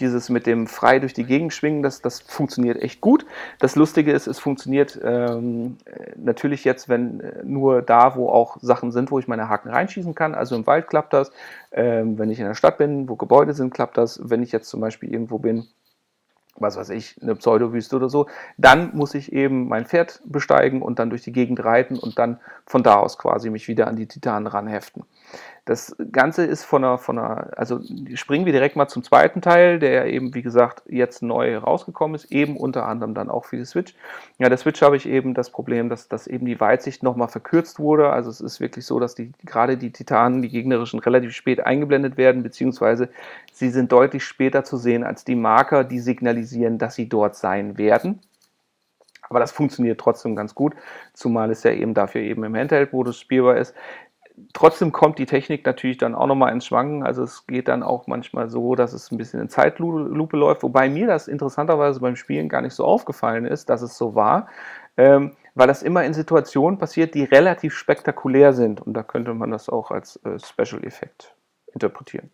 [0.00, 3.26] dieses mit dem frei durch die Gegend schwingen, das, das funktioniert echt gut.
[3.58, 5.76] Das Lustige ist, es funktioniert ähm,
[6.16, 10.14] natürlich jetzt, wenn äh, nur da, wo auch Sachen sind, wo ich meine Haken reinschießen
[10.14, 10.34] kann.
[10.34, 11.30] Also im Wald klappt das.
[11.70, 14.20] Ähm, wenn ich in der Stadt bin, wo Gebäude sind, klappt das.
[14.22, 15.66] Wenn ich jetzt zum Beispiel irgendwo bin,
[16.56, 18.26] was weiß ich, eine Pseudowüste oder so,
[18.58, 22.40] dann muss ich eben mein Pferd besteigen und dann durch die Gegend reiten und dann
[22.66, 25.04] von da aus quasi mich wieder an die Titanen ranheften.
[25.64, 27.78] Das Ganze ist von einer, von einer, also
[28.14, 32.32] springen wir direkt mal zum zweiten Teil, der eben, wie gesagt, jetzt neu rausgekommen ist,
[32.32, 33.94] eben unter anderem dann auch für die Switch.
[34.38, 37.78] Ja, der Switch habe ich eben das Problem, dass, dass eben die Weitsicht nochmal verkürzt
[37.78, 38.10] wurde.
[38.10, 42.16] Also es ist wirklich so, dass die, gerade die Titanen, die gegnerischen, relativ spät eingeblendet
[42.16, 43.08] werden, beziehungsweise
[43.52, 47.78] sie sind deutlich später zu sehen als die Marker, die signalisieren, dass sie dort sein
[47.78, 48.18] werden.
[49.28, 50.74] Aber das funktioniert trotzdem ganz gut,
[51.14, 53.74] zumal es ja eben dafür eben im Handheld-Modus spielbar ist
[54.52, 57.04] trotzdem kommt die Technik natürlich dann auch nochmal ins Schwanken.
[57.04, 60.88] Also es geht dann auch manchmal so, dass es ein bisschen in Zeitlupe läuft, wobei
[60.88, 64.48] mir das interessanterweise beim Spielen gar nicht so aufgefallen ist, dass es so war,
[64.96, 68.80] ähm, weil das immer in Situationen passiert, die relativ spektakulär sind.
[68.80, 71.34] Und da könnte man das auch als äh, Special Effekt
[71.72, 72.30] interpretieren.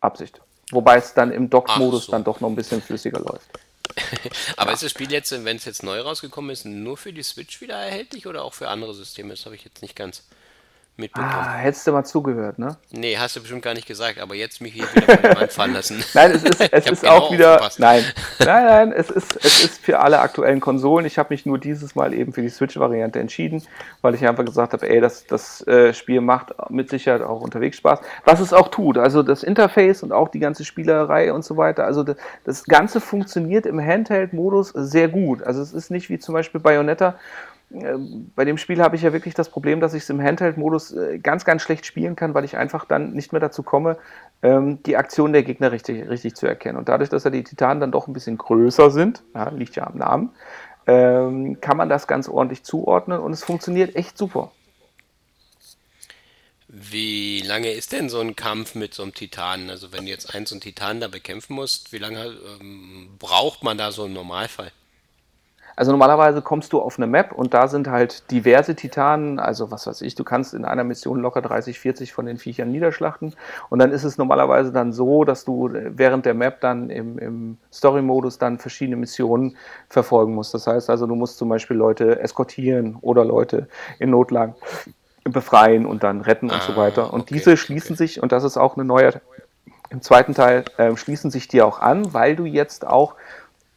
[0.00, 0.40] Absicht.
[0.72, 2.12] Wobei es dann im Dock-Modus so.
[2.12, 3.50] dann doch noch ein bisschen flüssiger läuft.
[4.56, 4.74] Aber ja.
[4.74, 7.74] ist das Spiel jetzt, wenn es jetzt neu rausgekommen ist, nur für die Switch wieder
[7.74, 9.30] erhältlich oder auch für andere Systeme?
[9.30, 10.24] Das habe ich jetzt nicht ganz
[10.96, 11.32] mitbekommen.
[11.32, 12.76] Ah, hättest du mal zugehört, ne?
[12.90, 16.04] Nee, hast du bestimmt gar nicht gesagt, aber jetzt mich hier wieder fallen lassen.
[16.14, 17.68] nein, es ist, es ist genau auch wieder.
[17.78, 18.04] Nein,
[18.38, 21.06] nein, nein, es ist, es ist für alle aktuellen Konsolen.
[21.06, 23.62] Ich habe mich nur dieses Mal eben für die Switch-Variante entschieden,
[24.02, 27.78] weil ich einfach gesagt habe, ey, das, das äh, Spiel macht mit Sicherheit auch unterwegs
[27.78, 28.00] Spaß.
[28.24, 31.84] Was es auch tut, also das Interface und auch die ganze Spielerei und so weiter.
[31.84, 35.42] Also das, das Ganze funktioniert im Handheld-Modus sehr gut.
[35.42, 37.14] Also es ist nicht wie zum Beispiel Bayonetta,
[37.70, 41.18] bei dem Spiel habe ich ja wirklich das Problem, dass ich es im Handheld-Modus äh,
[41.20, 43.96] ganz, ganz schlecht spielen kann, weil ich einfach dann nicht mehr dazu komme,
[44.42, 46.78] ähm, die Aktion der Gegner richtig, richtig zu erkennen.
[46.78, 49.86] Und dadurch, dass ja die Titanen dann doch ein bisschen größer sind, ja, liegt ja
[49.86, 50.30] am Namen,
[50.88, 54.50] ähm, kann man das ganz ordentlich zuordnen und es funktioniert echt super.
[56.66, 59.70] Wie lange ist denn so ein Kampf mit so einem Titanen?
[59.70, 63.78] Also wenn du jetzt so einen Titanen da bekämpfen musst, wie lange ähm, braucht man
[63.78, 64.72] da so im Normalfall?
[65.80, 69.86] Also normalerweise kommst du auf eine Map und da sind halt diverse Titanen, also was
[69.86, 73.34] weiß ich, du kannst in einer Mission locker 30, 40 von den Viechern niederschlachten
[73.70, 77.56] und dann ist es normalerweise dann so, dass du während der Map dann im, im
[77.72, 79.56] Story-Modus dann verschiedene Missionen
[79.88, 80.52] verfolgen musst.
[80.52, 83.66] Das heißt also, du musst zum Beispiel Leute eskortieren oder Leute
[83.98, 84.56] in Notlagen
[85.24, 87.10] befreien und dann retten ah, und so ah, weiter.
[87.10, 88.06] Und okay, diese schließen okay.
[88.06, 89.18] sich, und das ist auch eine neue,
[89.88, 93.14] im zweiten Teil äh, schließen sich dir auch an, weil du jetzt auch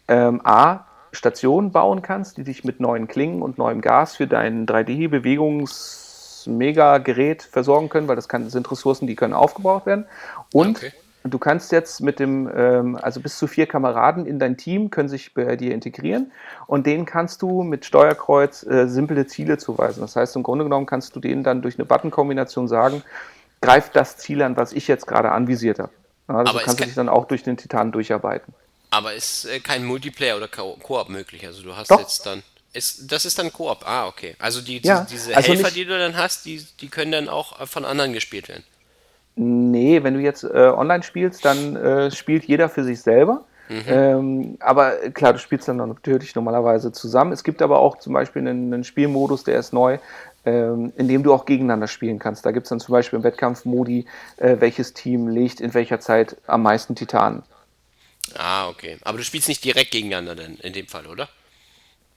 [0.10, 0.84] ähm, A,
[1.14, 7.90] Stationen bauen kannst, die dich mit neuen Klingen und neuem Gas für dein 3D-Bewegungs-Mega-Gerät versorgen
[7.90, 10.06] können, weil das, kann, sind Ressourcen, die können aufgebraucht werden.
[10.52, 10.92] Und okay.
[11.24, 15.08] du kannst jetzt mit dem, ähm, also bis zu vier Kameraden in dein Team können
[15.08, 16.32] sich bei dir integrieren
[16.66, 20.02] und denen kannst du mit Steuerkreuz äh, simple Ziele zuweisen.
[20.02, 23.04] Das heißt, im Grunde genommen kannst du denen dann durch eine Button-Kombination sagen,
[23.62, 25.92] greif das Ziel an, was ich jetzt gerade anvisiert habe.
[26.28, 28.54] Also Aber kannst du dich dann auch durch den Titan durcharbeiten.
[28.94, 31.48] Aber ist äh, kein Multiplayer oder Koop möglich?
[31.48, 32.00] Also du hast Doch.
[32.00, 32.44] jetzt dann.
[32.74, 33.88] Ist, das ist dann Koop.
[33.88, 34.36] Ah, okay.
[34.38, 37.28] Also die, ja, die diese also Helfer, die du dann hast, die, die können dann
[37.28, 38.64] auch von anderen gespielt werden.
[39.36, 43.44] Nee, wenn du jetzt äh, online spielst, dann äh, spielt jeder für sich selber.
[43.68, 43.84] Mhm.
[43.88, 47.32] Ähm, aber klar, du spielst dann natürlich normalerweise zusammen.
[47.32, 49.98] Es gibt aber auch zum Beispiel einen, einen Spielmodus, der ist neu,
[50.46, 52.46] ähm, in dem du auch gegeneinander spielen kannst.
[52.46, 54.06] Da gibt es dann zum Beispiel im Wettkampf Modi,
[54.38, 57.42] äh, welches Team legt in welcher Zeit am meisten Titanen.
[58.38, 58.98] Ah, okay.
[59.04, 61.30] Aber du spielst nicht direkt gegeneinander denn in dem Fall, oder?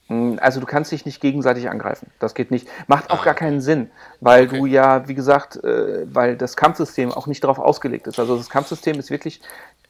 [0.07, 2.09] Hm, also du kannst dich nicht gegenseitig angreifen.
[2.19, 2.67] Das geht nicht.
[2.87, 3.89] Macht auch ah, gar keinen Sinn,
[4.21, 4.57] weil okay.
[4.57, 8.19] du ja, wie gesagt, äh, weil das Kampfsystem auch nicht darauf ausgelegt ist.
[8.19, 9.41] Also das Kampfsystem ist wirklich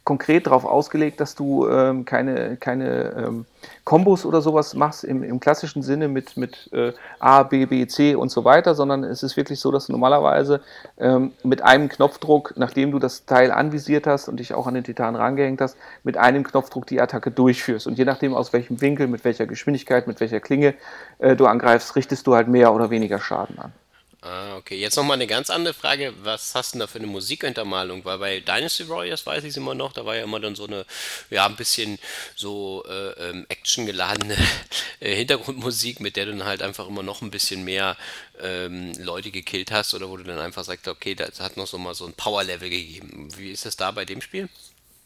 [0.08, 3.46] konkret darauf ausgelegt, dass du ähm, keine, keine ähm,
[3.84, 8.16] Kombos oder sowas machst im, im klassischen Sinne mit, mit äh, A, B, B, C
[8.16, 10.62] und so weiter, sondern es ist wirklich so, dass du normalerweise
[10.98, 14.86] ähm, mit einem Knopfdruck, nachdem du das Teil anvisiert hast und dich auch an den
[14.86, 17.86] Titan rangehängt hast, mit einem Knopfdruck die Attacke durchführst.
[17.86, 20.74] Und je nachdem, aus welchem Winkel, mit welcher Geschwindigkeit, mit welcher Klinge
[21.20, 23.74] äh, du angreifst, richtest du halt mehr oder weniger Schaden an.
[24.22, 24.76] Ah, okay.
[24.80, 26.14] Jetzt nochmal eine ganz andere Frage.
[26.24, 28.04] Was hast du denn da für eine Musikhintermalung?
[28.04, 30.66] Weil bei Dynasty Warriors weiß ich es immer noch, da war ja immer dann so
[30.66, 30.86] eine,
[31.30, 32.00] ja, ein bisschen
[32.36, 34.36] so äh, ähm, actiongeladene
[35.00, 37.96] äh, Hintergrundmusik, mit der du dann halt einfach immer noch ein bisschen mehr
[38.42, 41.78] ähm, Leute gekillt hast oder wo du dann einfach sagst, okay, das hat noch so
[41.78, 43.30] mal so ein Power-Level gegeben.
[43.38, 44.50] Wie ist das da bei dem Spiel?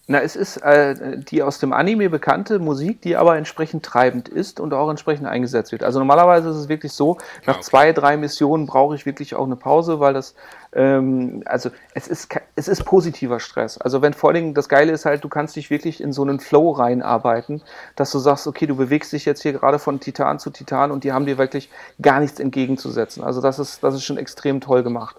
[0.08, 4.60] Na, es ist äh, die aus dem Anime bekannte Musik, die aber entsprechend treibend ist
[4.60, 5.84] und auch entsprechend eingesetzt wird.
[5.84, 7.64] Also normalerweise ist es wirklich so, nach okay.
[7.64, 10.34] zwei, drei Missionen brauche ich wirklich auch eine Pause, weil das,
[10.74, 13.78] ähm, also es ist, es ist positiver Stress.
[13.78, 16.24] Also wenn vor allen Dingen das Geile ist halt, du kannst dich wirklich in so
[16.24, 17.62] einen Flow reinarbeiten,
[17.96, 21.04] dass du sagst, okay, du bewegst dich jetzt hier gerade von Titan zu Titan und
[21.04, 21.70] die haben dir wirklich
[22.02, 23.24] gar nichts entgegenzusetzen.
[23.24, 25.16] Also das ist, das ist schon extrem toll gemacht.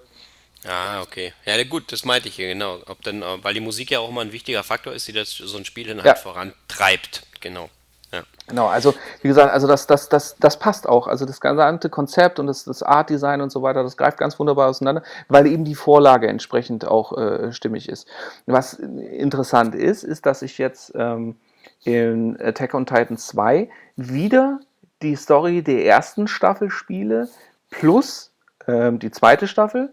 [0.67, 1.33] Ah, okay.
[1.45, 2.79] Ja, gut, das meinte ich hier, genau.
[2.87, 5.31] Ob dann, äh, weil die Musik ja auch immer ein wichtiger Faktor ist, die das
[5.31, 6.15] so ein Spiel dann halt ja.
[6.15, 7.23] vorantreibt.
[7.41, 7.69] Genau.
[8.13, 8.23] Ja.
[8.47, 11.07] Genau, also wie gesagt, also das, das, das, das passt auch.
[11.07, 14.39] Also das gesamte Konzept und das, das Art Design und so weiter, das greift ganz
[14.39, 18.07] wunderbar auseinander, weil eben die Vorlage entsprechend auch äh, stimmig ist.
[18.47, 21.37] Was interessant ist, ist, dass ich jetzt ähm,
[21.85, 24.61] in Attack on Titan 2 wieder
[25.01, 27.29] die Story der ersten Staffel spiele,
[27.71, 28.33] plus
[28.69, 29.93] ähm, die zweite Staffel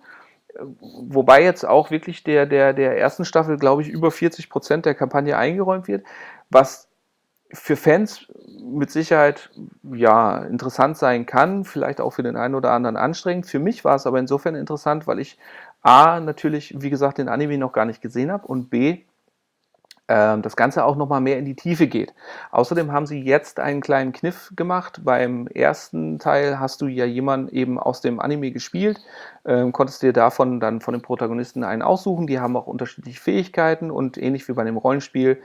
[0.80, 4.96] wobei jetzt auch wirklich der, der, der ersten Staffel, glaube ich, über 40 Prozent der
[4.96, 6.06] Kampagne eingeräumt wird,
[6.50, 6.90] was
[7.52, 8.28] für Fans
[8.62, 9.50] mit Sicherheit
[9.84, 13.48] ja interessant sein kann, vielleicht auch für den einen oder anderen anstrengend.
[13.48, 15.40] Für mich war es aber insofern interessant, weil ich
[15.82, 19.00] A natürlich, wie gesagt, den Anime noch gar nicht gesehen habe und B
[20.10, 22.14] das Ganze auch nochmal mehr in die Tiefe geht.
[22.52, 25.02] Außerdem haben sie jetzt einen kleinen Kniff gemacht.
[25.04, 29.00] Beim ersten Teil hast du ja jemanden eben aus dem Anime gespielt,
[29.46, 32.26] ähm, konntest dir davon dann von den Protagonisten einen aussuchen.
[32.26, 35.42] Die haben auch unterschiedliche Fähigkeiten und ähnlich wie bei dem Rollenspiel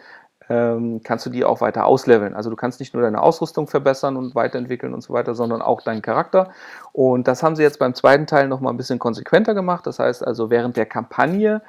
[0.48, 2.34] ähm, kannst du die auch weiter ausleveln.
[2.34, 5.82] Also du kannst nicht nur deine Ausrüstung verbessern und weiterentwickeln und so weiter, sondern auch
[5.82, 6.50] deinen Charakter.
[6.92, 9.86] Und das haben sie jetzt beim zweiten Teil nochmal ein bisschen konsequenter gemacht.
[9.86, 11.62] Das heißt also, während der Kampagne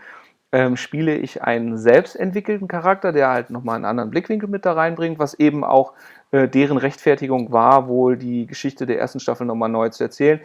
[0.56, 5.20] ähm, spiele ich einen selbstentwickelten Charakter, der halt nochmal einen anderen Blickwinkel mit da reinbringt,
[5.20, 5.92] was eben auch
[6.32, 10.40] äh, deren Rechtfertigung war, wohl die Geschichte der ersten Staffel nochmal neu zu erzählen.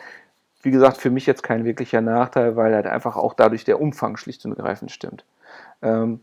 [0.62, 4.16] Wie gesagt, für mich jetzt kein wirklicher Nachteil, weil halt einfach auch dadurch der Umfang
[4.16, 5.24] schlicht und ergreifend stimmt.
[5.80, 6.18] Ähm,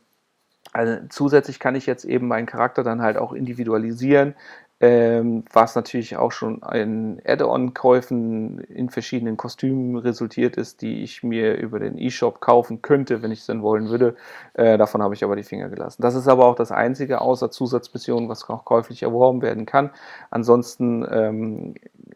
[0.74, 4.36] also zusätzlich kann ich jetzt eben meinen Charakter dann halt auch individualisieren,
[4.80, 11.56] ähm, was natürlich auch schon in Add-on-Käufen in verschiedenen Kostümen resultiert ist, die ich mir
[11.56, 14.16] über den E-Shop kaufen könnte, wenn ich es denn wollen würde.
[14.54, 16.04] Äh, davon habe ich aber die Finger gelassen.
[16.04, 19.90] Das ist aber auch das einzige außer Zusatzmissionen, was auch käuflich erworben werden kann.
[20.30, 21.74] Ansonsten ähm,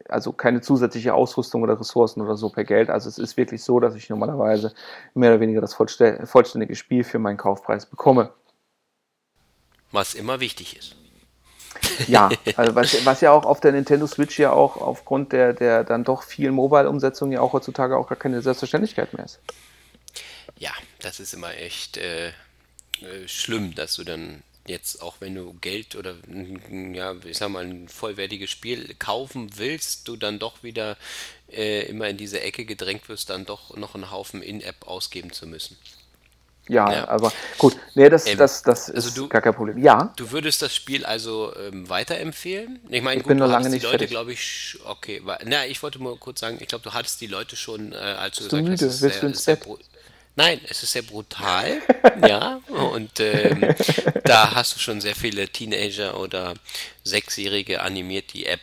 [0.08, 2.90] also keine zusätzliche Ausrüstung oder Ressourcen oder so per Geld.
[2.90, 4.72] Also es ist wirklich so, dass ich normalerweise
[5.14, 8.30] mehr oder weniger das vollständige Spiel für meinen Kaufpreis bekomme.
[9.90, 11.01] Was immer wichtig ist.
[12.06, 15.84] Ja, also was, was, ja auch auf der Nintendo Switch ja auch aufgrund der, der
[15.84, 19.40] dann doch vielen Mobile-Umsetzungen ja auch heutzutage auch gar keine Selbstverständlichkeit mehr ist.
[20.58, 25.54] Ja, das ist immer echt äh, äh, schlimm, dass du dann jetzt auch wenn du
[25.60, 26.14] Geld oder
[26.92, 30.96] ja, ich sag mal ein vollwertiges Spiel kaufen willst, du dann doch wieder
[31.50, 35.46] äh, immer in diese Ecke gedrängt wirst, dann doch noch einen Haufen In-App ausgeben zu
[35.46, 35.76] müssen.
[36.68, 39.78] Ja, ja, aber gut, nee, das, ähm, das, das also ist du, gar kein Problem.
[39.82, 40.12] Ja.
[40.16, 42.78] Du würdest das Spiel also ähm, weiterempfehlen?
[42.88, 45.66] Ich meine, ich gut, bin noch lange nicht die Leute, glaube ich, okay, war, na,
[45.66, 48.42] ich wollte mal kurz sagen, ich glaube, du hattest die Leute schon, äh, als du
[48.44, 49.66] Bist gesagt du hast, sehr, du ins Bett?
[50.36, 51.82] Nein, es ist sehr brutal,
[52.26, 53.74] ja, und ähm,
[54.24, 56.54] da hast du schon sehr viele Teenager oder
[57.02, 58.60] Sechsjährige animiert, die App,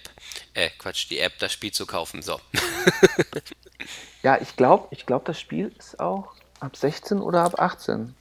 [0.54, 2.40] äh, Quatsch, die App, das Spiel zu kaufen, so.
[4.24, 8.14] ja, ich glaube, ich glaube, das Spiel ist auch Ab 16 oder ab 18?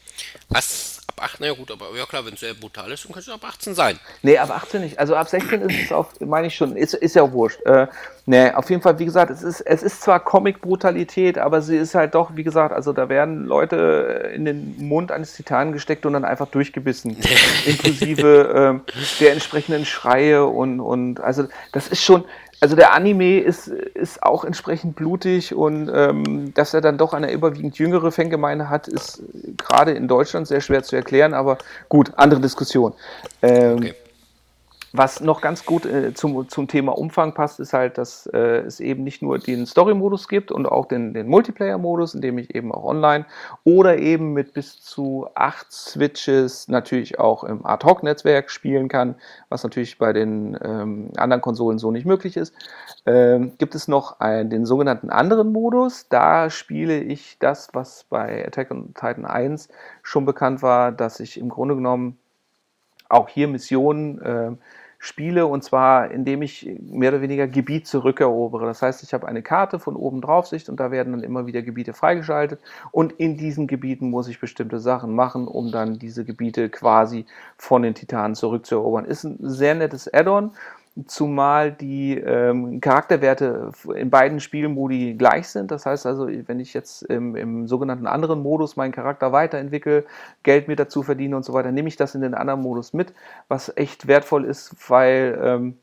[0.49, 1.01] Was?
[1.09, 1.47] Ab 18?
[1.47, 3.75] Ja gut, aber ja klar, wenn es sehr brutal ist, dann kann es ab 18
[3.75, 3.99] sein.
[4.23, 4.99] Nee, ab 18 nicht.
[4.99, 7.61] Also ab 16 ist es auch, meine ich schon, ist, ist ja auch wurscht.
[7.67, 7.89] Äh,
[8.27, 11.97] nee, auf jeden Fall, wie gesagt, es ist, es ist zwar Comic-Brutalität, aber sie ist
[11.97, 16.13] halt doch, wie gesagt, also da werden Leute in den Mund eines Titanen gesteckt und
[16.13, 17.17] dann einfach durchgebissen.
[17.67, 22.25] inklusive äh, der entsprechenden Schreie und, und also das ist schon,
[22.61, 27.33] also der Anime ist, ist auch entsprechend blutig und ähm, dass er dann doch eine
[27.33, 29.23] überwiegend jüngere Fangemeinde hat, ist
[29.57, 32.95] gerade in Deutschland sehr schwer zu erklären, aber gut, andere Diskussion.
[33.43, 33.95] Ähm, okay.
[34.93, 38.81] Was noch ganz gut äh, zum, zum Thema Umfang passt, ist halt, dass äh, es
[38.81, 42.73] eben nicht nur den Story-Modus gibt und auch den, den Multiplayer-Modus, in dem ich eben
[42.73, 43.27] auch online
[43.65, 49.17] oder eben mit bis zu acht Switches natürlich auch im Ad-Hoc-Netzwerk spielen kann,
[49.51, 52.55] was natürlich bei den ähm, anderen Konsolen so nicht möglich ist.
[53.05, 56.09] Ähm, gibt es noch einen, den sogenannten anderen Modus.
[56.09, 59.69] Da spiele ich das, was bei Attack on Titan 1
[60.03, 62.19] schon bekannt war, dass ich im Grunde genommen
[63.09, 64.53] auch hier Missionen äh,
[64.99, 68.67] spiele und zwar indem ich mehr oder weniger Gebiet zurückerobere.
[68.67, 71.47] Das heißt, ich habe eine Karte von oben drauf Sicht und da werden dann immer
[71.47, 76.25] wieder Gebiete freigeschaltet und in diesen Gebieten muss ich bestimmte Sachen machen, um dann diese
[76.25, 77.27] Gebiete quasi
[77.57, 79.05] von den Titanen zurückzuerobern.
[79.05, 80.53] Ist ein sehr nettes Add-on
[81.07, 85.71] zumal die ähm, Charakterwerte in beiden Spielmodi gleich sind.
[85.71, 90.05] Das heißt also, wenn ich jetzt im, im, sogenannten anderen Modus meinen Charakter weiterentwickle,
[90.43, 93.13] Geld mir dazu verdiene und so weiter, nehme ich das in den anderen Modus mit,
[93.49, 95.79] was echt wertvoll ist, weil ähm,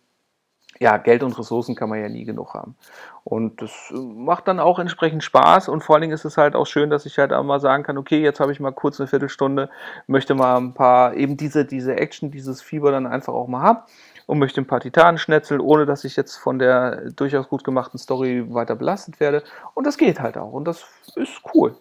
[0.80, 2.76] ja, Geld und Ressourcen kann man ja nie genug haben.
[3.24, 6.68] Und das macht dann auch entsprechend Spaß und vor allen Dingen ist es halt auch
[6.68, 9.07] schön, dass ich halt auch mal sagen kann, okay, jetzt habe ich mal kurz eine
[9.07, 9.70] Viertelstunde,
[10.07, 13.80] möchte mal ein paar, eben diese, diese Action, dieses Fieber dann einfach auch mal haben
[14.26, 17.99] und möchte ein paar Titanen schnetzeln, ohne dass ich jetzt von der durchaus gut gemachten
[17.99, 19.43] Story weiter belastet werde.
[19.73, 20.84] Und das geht halt auch und das
[21.15, 21.76] ist cool.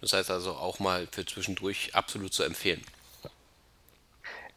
[0.00, 2.82] Das heißt also auch mal für zwischendurch absolut zu empfehlen.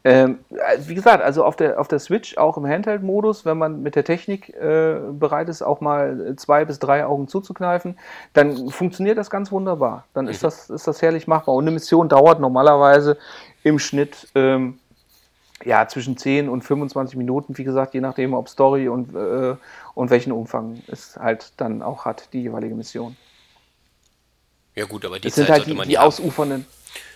[0.06, 0.38] Ähm,
[0.86, 4.04] wie gesagt, also auf der, auf der Switch, auch im Handheld-Modus, wenn man mit der
[4.04, 7.98] Technik äh, bereit ist, auch mal zwei bis drei Augen zuzukneifen,
[8.32, 10.04] dann funktioniert das ganz wunderbar.
[10.14, 10.46] Dann ist, mhm.
[10.46, 11.56] das, ist das herrlich machbar.
[11.56, 13.18] Und eine Mission dauert normalerweise
[13.64, 14.78] im Schnitt ähm,
[15.66, 19.56] ja, zwischen 10 und 25 Minuten, wie gesagt, je nachdem, ob Story und, äh,
[19.94, 23.16] und welchen Umfang es halt dann auch hat, die jeweilige Mission.
[24.76, 26.66] Ja gut, aber die es sind Zeit halt die, die ausufernden.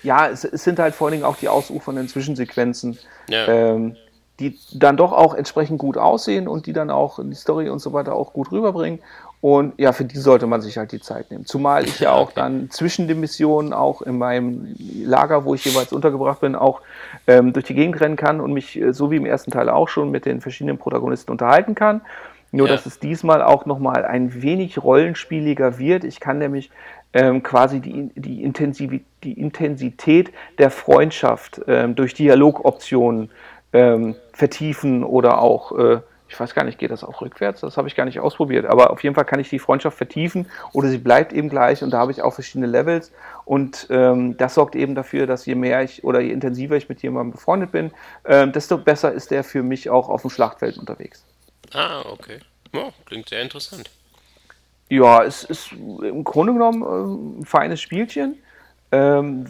[0.03, 2.98] Ja, es, es, sind halt vor allen Dingen auch die ausufernden Zwischensequenzen,
[3.28, 3.46] ja.
[3.46, 3.96] ähm,
[4.40, 7.92] die dann doch auch entsprechend gut aussehen und die dann auch die Story und so
[7.92, 9.01] weiter auch gut rüberbringen.
[9.41, 11.47] Und ja, für die sollte man sich halt die Zeit nehmen.
[11.47, 15.95] Zumal ich ja auch dann zwischen den Missionen auch in meinem Lager, wo ich jeweils
[15.95, 16.82] untergebracht bin, auch
[17.26, 19.88] ähm, durch die Gegend rennen kann und mich, äh, so wie im ersten Teil auch
[19.88, 22.03] schon, mit den verschiedenen Protagonisten unterhalten kann.
[22.53, 22.74] Nur, ja.
[22.74, 26.05] dass es diesmal auch nochmal ein wenig rollenspieliger wird.
[26.05, 26.70] Ich kann nämlich
[27.14, 33.30] ähm, quasi die, die, Intensivität, die Intensität der Freundschaft ähm, durch Dialogoptionen
[33.72, 36.01] ähm, vertiefen oder auch äh,
[36.31, 37.61] ich weiß gar nicht, geht das auch rückwärts?
[37.61, 38.64] Das habe ich gar nicht ausprobiert.
[38.64, 41.91] Aber auf jeden Fall kann ich die Freundschaft vertiefen oder sie bleibt eben gleich und
[41.91, 43.11] da habe ich auch verschiedene Levels.
[43.45, 47.03] Und ähm, das sorgt eben dafür, dass je mehr ich oder je intensiver ich mit
[47.03, 47.91] jemandem befreundet bin,
[48.24, 51.24] ähm, desto besser ist der für mich auch auf dem Schlachtfeld unterwegs.
[51.74, 52.39] Ah, okay.
[52.72, 53.91] Oh, klingt sehr interessant.
[54.89, 58.39] Ja, es ist im Grunde genommen äh, ein feines Spielchen.
[58.93, 59.47] Ähm,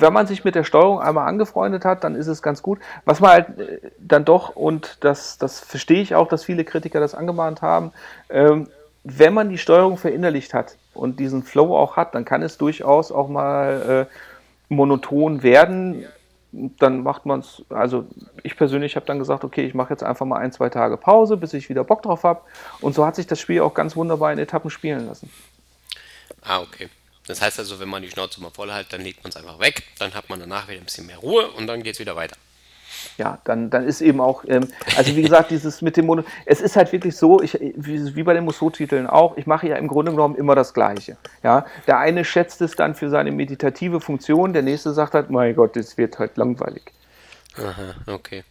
[0.00, 2.78] wenn man sich mit der Steuerung einmal angefreundet hat, dann ist es ganz gut.
[3.04, 7.00] Was man halt äh, dann doch, und das, das verstehe ich auch, dass viele Kritiker
[7.00, 7.92] das angemahnt haben,
[8.30, 8.68] ähm,
[9.04, 13.10] wenn man die Steuerung verinnerlicht hat und diesen Flow auch hat, dann kann es durchaus
[13.10, 16.04] auch mal äh, monoton werden.
[16.52, 18.04] Dann macht man es, also
[18.42, 21.36] ich persönlich habe dann gesagt, okay, ich mache jetzt einfach mal ein, zwei Tage Pause,
[21.36, 22.42] bis ich wieder Bock drauf habe.
[22.80, 25.30] Und so hat sich das Spiel auch ganz wunderbar in Etappen spielen lassen.
[26.42, 26.88] Ah, okay.
[27.26, 29.58] Das heißt also, wenn man die Schnauze mal voll hat, dann legt man es einfach
[29.60, 32.16] weg, dann hat man danach wieder ein bisschen mehr Ruhe und dann geht es wieder
[32.16, 32.36] weiter.
[33.18, 36.60] Ja, dann, dann ist eben auch, ähm, also wie gesagt, dieses mit dem Mono, es
[36.60, 39.88] ist halt wirklich so, ich, wie, wie bei den Musso-Titeln auch, ich mache ja im
[39.88, 41.16] Grunde genommen immer das Gleiche.
[41.42, 45.54] Ja, der eine schätzt es dann für seine meditative Funktion, der nächste sagt halt, mein
[45.54, 46.92] Gott, das wird halt langweilig.
[47.56, 48.44] Aha, okay.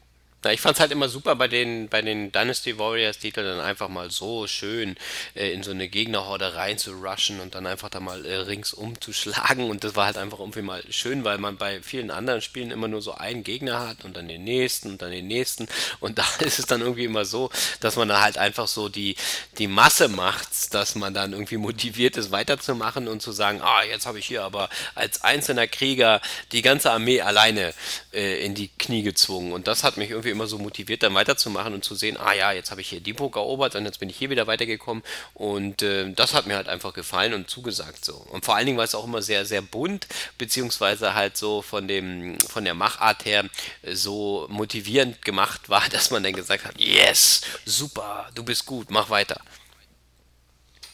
[0.44, 3.89] Na, ich es halt immer super bei den, bei den Dynasty Warriors Titeln dann einfach
[3.89, 4.96] mal so schön
[5.36, 9.00] äh, in so eine Gegnerhorde rein zu rushen und dann einfach da mal äh, ringsum
[9.00, 12.42] zu schlagen und das war halt einfach irgendwie mal schön, weil man bei vielen anderen
[12.42, 15.68] Spielen immer nur so einen Gegner hat und dann den nächsten und dann den nächsten.
[16.00, 19.16] Und da ist es dann irgendwie immer so, dass man da halt einfach so die,
[19.60, 24.08] die Masse macht, dass man dann irgendwie motiviert ist weiterzumachen und zu sagen, ah, jetzt
[24.08, 26.20] habe ich hier aber als einzelner Krieger
[26.52, 27.76] die ganze Armee alleine
[28.12, 29.54] äh, in die Knie gezwungen.
[29.54, 32.52] Und das hat mich irgendwie immer so motiviert, dann weiterzumachen und zu sehen, ah ja,
[32.52, 35.04] jetzt habe ich hier die Burg erobert und jetzt bin ich hier wieder weitergekommen.
[35.34, 38.16] Und äh, das hat mir halt einfach gefallen und zugesagt so.
[38.16, 40.08] Und vor allen Dingen war es auch immer sehr, sehr bunt,
[40.38, 43.46] beziehungsweise halt so von dem, von der Machart her
[43.92, 49.10] so motivierend gemacht war, dass man dann gesagt hat, yes, super, du bist gut, mach
[49.10, 49.42] weiter.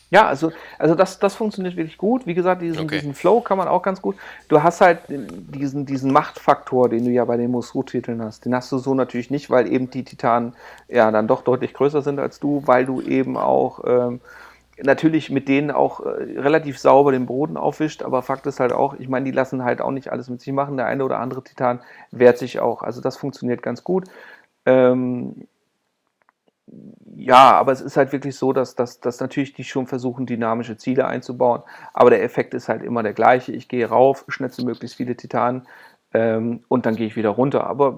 [0.09, 2.25] Ja, also, also das, das funktioniert wirklich gut.
[2.25, 2.99] Wie gesagt, diesen, okay.
[2.99, 4.15] diesen Flow kann man auch ganz gut.
[4.47, 8.45] Du hast halt diesen, diesen Machtfaktor, den du ja bei den Musou-Titeln hast.
[8.45, 10.53] Den hast du so natürlich nicht, weil eben die Titanen
[10.87, 14.21] ja dann doch deutlich größer sind als du, weil du eben auch ähm,
[14.81, 18.95] natürlich mit denen auch äh, relativ sauber den Boden aufwischt, aber Fakt ist halt auch,
[18.99, 20.77] ich meine, die lassen halt auch nicht alles mit sich machen.
[20.77, 21.81] Der eine oder andere Titan
[22.11, 22.83] wehrt sich auch.
[22.83, 24.05] Also das funktioniert ganz gut.
[24.65, 25.47] Ähm,
[27.15, 30.77] ja, aber es ist halt wirklich so, dass, dass, dass natürlich die schon versuchen, dynamische
[30.77, 31.63] Ziele einzubauen.
[31.93, 33.51] Aber der Effekt ist halt immer der gleiche.
[33.53, 35.67] Ich gehe rauf, schnetze möglichst viele Titanen
[36.13, 37.65] ähm, und dann gehe ich wieder runter.
[37.65, 37.97] Aber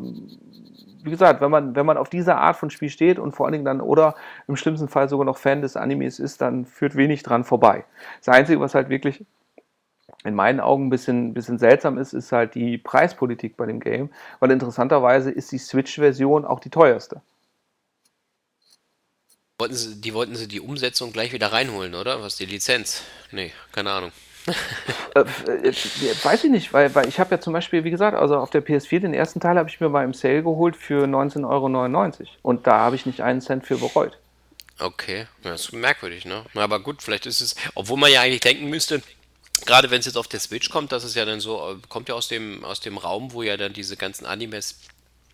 [1.03, 3.53] wie gesagt, wenn man, wenn man auf diese Art von Spiel steht und vor allen
[3.53, 4.15] Dingen dann oder
[4.47, 7.85] im schlimmsten Fall sogar noch Fan des Animes ist, dann führt wenig dran vorbei.
[8.23, 9.25] Das Einzige, was halt wirklich
[10.25, 14.09] in meinen Augen ein bisschen, bisschen seltsam ist, ist halt die Preispolitik bei dem Game,
[14.39, 17.21] weil interessanterweise ist die Switch-Version auch die teuerste.
[19.59, 22.21] Wollten sie, die wollten sie die Umsetzung gleich wieder reinholen, oder?
[22.21, 23.03] Was die Lizenz?
[23.31, 24.11] Nee, keine Ahnung.
[25.15, 25.73] äh, äh,
[26.23, 28.65] weiß ich nicht, weil, weil ich habe ja zum Beispiel, wie gesagt, also auf der
[28.65, 32.67] PS4 den ersten Teil habe ich mir mal im Sale geholt für 19,99 Euro und
[32.67, 34.17] da habe ich nicht einen Cent für bereut.
[34.79, 36.45] Okay, das ist merkwürdig, ne?
[36.55, 39.01] Aber gut, vielleicht ist es, obwohl man ja eigentlich denken müsste,
[39.65, 42.07] gerade wenn es jetzt auf der Switch kommt, dass es ja dann so, äh, kommt
[42.07, 44.79] ja aus dem, aus dem Raum, wo ja dann diese ganzen Animes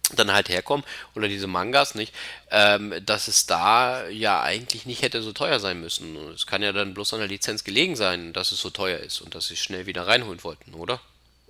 [0.10, 0.86] dann halt herkommen
[1.16, 2.14] oder diese Mangas nicht,
[2.52, 6.18] ähm, dass es da ja eigentlich nicht hätte so teuer sein müssen.
[6.34, 9.22] Es kann ja dann bloß an der Lizenz gelegen sein, dass es so teuer ist
[9.22, 11.00] und dass sie es schnell wieder reinholen wollten, oder?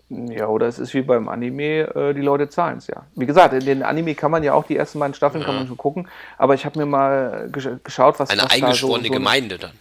[0.10, 3.04] Ja, oder es ist wie beim Anime, äh, die Leute zahlen es ja.
[3.16, 5.48] Wie gesagt, in den Anime kann man ja auch die ersten beiden Staffeln ja.
[5.48, 9.04] kann man schon gucken, aber ich habe mir mal gesch geschaut, was eine was eingeschworene
[9.04, 9.72] da so, so Gemeinde dann.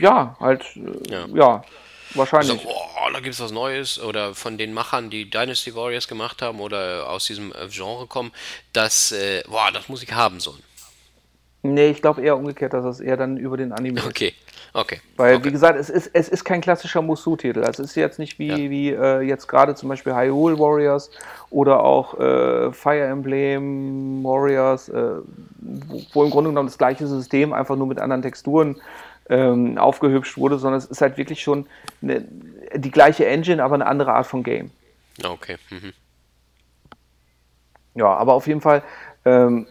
[0.00, 1.26] Ja, halt, äh, ja.
[1.34, 1.64] ja.
[2.16, 2.58] Wahrscheinlich.
[2.58, 6.42] Also, oh, da gibt es was Neues oder von den Machern, die Dynasty Warriors gemacht
[6.42, 8.32] haben oder aus diesem äh, Genre kommen,
[8.72, 10.62] das, äh, boah, das muss ich haben sollen.
[11.62, 14.34] Nee, ich glaube eher umgekehrt, dass es eher dann über den Anime Okay,
[14.72, 15.00] okay.
[15.16, 15.44] Weil, okay.
[15.46, 17.64] wie gesagt, es ist, es ist kein klassischer Musu-Titel.
[17.64, 18.56] Also es ist jetzt nicht wie, ja.
[18.56, 21.10] wie äh, jetzt gerade zum Beispiel Hyrule Warriors
[21.50, 25.16] oder auch äh, Fire Emblem Warriors, äh,
[25.58, 28.76] wo, wo, im Grunde genommen das gleiche System, einfach nur mit anderen Texturen
[29.28, 31.66] ähm, aufgehübscht wurde, sondern es ist halt wirklich schon
[32.02, 32.24] eine,
[32.74, 34.70] die gleiche Engine, aber eine andere Art von Game.
[35.24, 35.56] Okay.
[35.70, 35.92] Mhm.
[37.94, 38.82] Ja, aber auf jeden Fall,
[39.24, 39.66] ähm,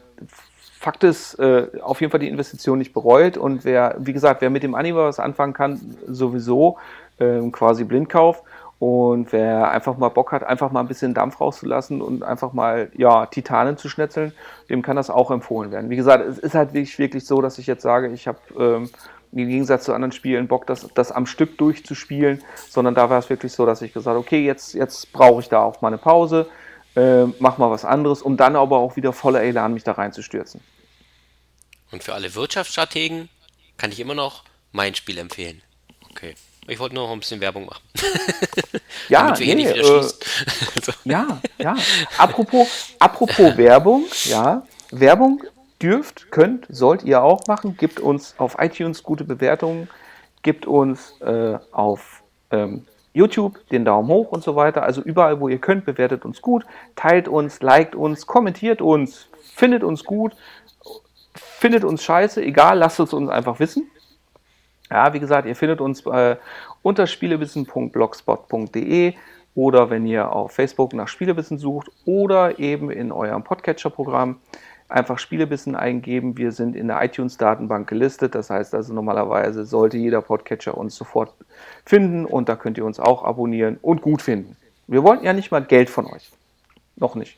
[0.80, 4.50] Fakt ist, äh, auf jeden Fall die Investition nicht bereut und wer, wie gesagt, wer
[4.50, 6.78] mit dem Anime was anfangen kann, sowieso
[7.20, 8.44] ähm, quasi Blindkauf.
[8.78, 12.92] Und wer einfach mal Bock hat, einfach mal ein bisschen Dampf rauszulassen und einfach mal
[12.94, 14.34] ja, Titanen zu schnetzeln,
[14.70, 15.90] dem kann das auch empfohlen werden.
[15.90, 18.90] Wie gesagt, es ist halt wirklich, wirklich so, dass ich jetzt sage, ich habe ähm,
[19.44, 23.30] im Gegensatz zu anderen Spielen Bock, das, das am Stück durchzuspielen, sondern da war es
[23.30, 25.98] wirklich so, dass ich gesagt habe, okay, jetzt, jetzt brauche ich da auch mal eine
[25.98, 26.50] Pause,
[26.96, 30.62] äh, mach mal was anderes, um dann aber auch wieder voller Elan mich da reinzustürzen.
[31.92, 33.30] Und für alle Wirtschaftsstrategen
[33.78, 35.62] kann ich immer noch mein Spiel empfehlen.
[36.10, 36.36] Okay.
[36.68, 37.84] Ich wollte nur noch ein bisschen Werbung machen.
[39.10, 40.08] ja, nee, äh,
[41.04, 41.76] ja, ja.
[42.18, 44.66] Apropos, apropos Werbung, ja.
[44.90, 45.44] Werbung
[45.82, 47.76] dürft, könnt, sollt ihr auch machen.
[47.78, 49.90] Gibt uns auf iTunes gute Bewertungen,
[50.42, 54.82] gibt uns äh, auf ähm, YouTube den Daumen hoch und so weiter.
[54.84, 56.66] Also überall, wo ihr könnt, bewertet uns gut,
[56.96, 60.36] teilt uns, liked uns, kommentiert uns, findet uns gut,
[61.34, 63.90] findet uns scheiße, egal, lasst es uns einfach wissen.
[64.92, 66.36] Ja, wie gesagt, ihr findet uns äh,
[66.84, 69.16] unter spielewissen.blogspot.de
[69.56, 74.40] oder wenn ihr auf Facebook nach Spielewissen sucht oder eben in eurem Podcatcher-Programm
[74.96, 76.38] einfach Spielebissen eingeben.
[76.38, 78.34] Wir sind in der iTunes-Datenbank gelistet.
[78.34, 81.34] Das heißt also normalerweise sollte jeder Podcatcher uns sofort
[81.86, 84.56] finden und da könnt ihr uns auch abonnieren und gut finden.
[84.88, 86.30] Wir wollen ja nicht mal Geld von euch.
[86.96, 87.38] Noch nicht.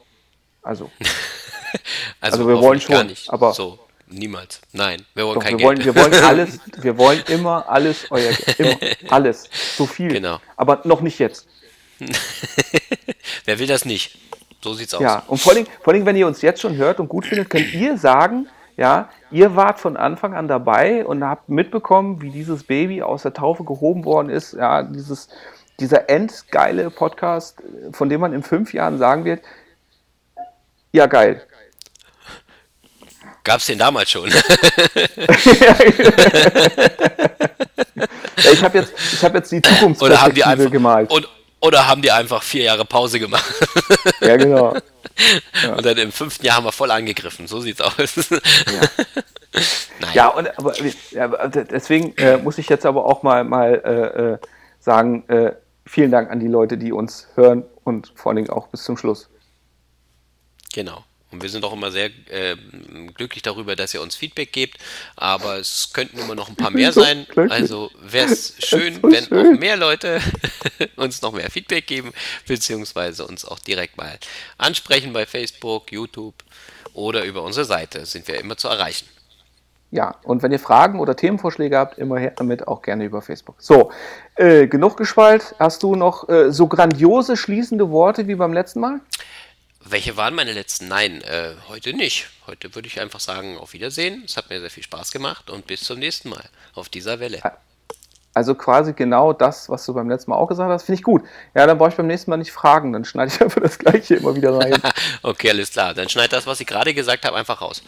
[0.62, 0.92] Also.
[2.22, 3.30] also, also, wir wollen schon, gar nicht.
[3.32, 3.80] aber so.
[4.10, 4.62] Niemals.
[4.72, 5.86] Nein, wir wollen doch, kein wir Geld.
[5.86, 9.02] Wollen, wir wollen alles, wir wollen immer alles euer Geld.
[9.02, 9.50] Immer alles.
[9.76, 10.10] So viel.
[10.10, 10.40] Genau.
[10.56, 11.48] Aber noch nicht jetzt.
[13.46, 14.18] Wer will das nicht?
[14.68, 15.02] So sieht's aus.
[15.02, 17.50] Ja, und vor allem, vor allem, wenn ihr uns jetzt schon hört und gut findet,
[17.50, 22.64] könnt ihr sagen, ja, ihr wart von Anfang an dabei und habt mitbekommen, wie dieses
[22.64, 24.54] Baby aus der Taufe gehoben worden ist.
[24.54, 25.30] Ja, dieses,
[25.80, 27.64] dieser endgeile Podcast,
[27.94, 29.42] von dem man in fünf Jahren sagen wird,
[30.92, 31.42] ja, geil.
[33.44, 34.28] Gab es den damals schon?
[34.30, 34.36] ich
[38.62, 41.10] habe jetzt, hab jetzt die Zukunftsperspektive gemalt.
[41.10, 41.30] Und,
[41.60, 43.54] oder haben die einfach vier Jahre Pause gemacht?
[44.22, 44.76] ja, genau.
[45.64, 45.74] Ja.
[45.74, 47.48] Und dann im fünften Jahr haben wir voll angegriffen.
[47.48, 48.30] So sieht's aus.
[50.00, 50.74] Ja, ja und aber,
[51.12, 54.38] ja, deswegen äh, muss ich jetzt aber auch mal, mal äh, äh,
[54.80, 55.54] sagen, äh,
[55.86, 58.98] vielen Dank an die Leute, die uns hören und vor allen Dingen auch bis zum
[58.98, 59.30] Schluss.
[60.74, 61.04] Genau.
[61.32, 62.56] Und wir sind auch immer sehr äh,
[63.14, 64.78] glücklich darüber, dass ihr uns Feedback gebt.
[65.16, 67.26] Aber es könnten immer noch ein paar mehr sein.
[67.50, 69.56] Also wäre es schön, so wenn schön.
[69.56, 70.22] auch mehr Leute
[70.96, 72.14] uns noch mehr Feedback geben,
[72.48, 74.18] beziehungsweise uns auch direkt mal
[74.58, 76.36] ansprechen bei Facebook, YouTube
[76.94, 78.06] oder über unsere Seite.
[78.06, 79.08] Sind wir immer zu erreichen.
[79.90, 83.56] Ja, und wenn ihr Fragen oder Themenvorschläge habt, immer her damit, auch gerne über Facebook.
[83.60, 83.92] So,
[84.36, 85.56] äh, genug geschwallt.
[85.60, 89.00] Hast du noch äh, so grandiose schließende Worte wie beim letzten Mal?
[89.90, 90.90] Welche waren meine letzten?
[90.90, 92.28] Nein, äh, heute nicht.
[92.46, 94.24] Heute würde ich einfach sagen, auf Wiedersehen.
[94.26, 96.44] Es hat mir sehr viel Spaß gemacht und bis zum nächsten Mal
[96.76, 97.42] auf dieser Welle.
[98.34, 101.24] Also quasi genau das, was du beim letzten Mal auch gesagt hast, finde ich gut.
[101.56, 104.16] Ja, dann brauche ich beim nächsten Mal nicht fragen, dann schneide ich einfach das gleiche
[104.16, 104.76] immer wieder rein.
[105.24, 105.94] okay, alles klar.
[105.94, 107.82] Dann schneid das, was ich gerade gesagt habe, einfach raus.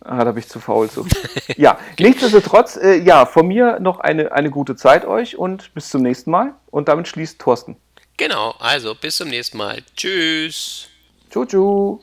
[0.00, 1.06] Ah, da bin ich zu faul zu.
[1.56, 6.02] ja, nichtsdestotrotz, äh, ja, von mir noch eine, eine gute Zeit euch und bis zum
[6.02, 6.54] nächsten Mal.
[6.70, 7.76] Und damit schließt Thorsten.
[8.16, 9.82] Genau, also bis zum nächsten Mal.
[9.96, 10.88] Tschüss.
[11.30, 12.00] Tschu, tschu.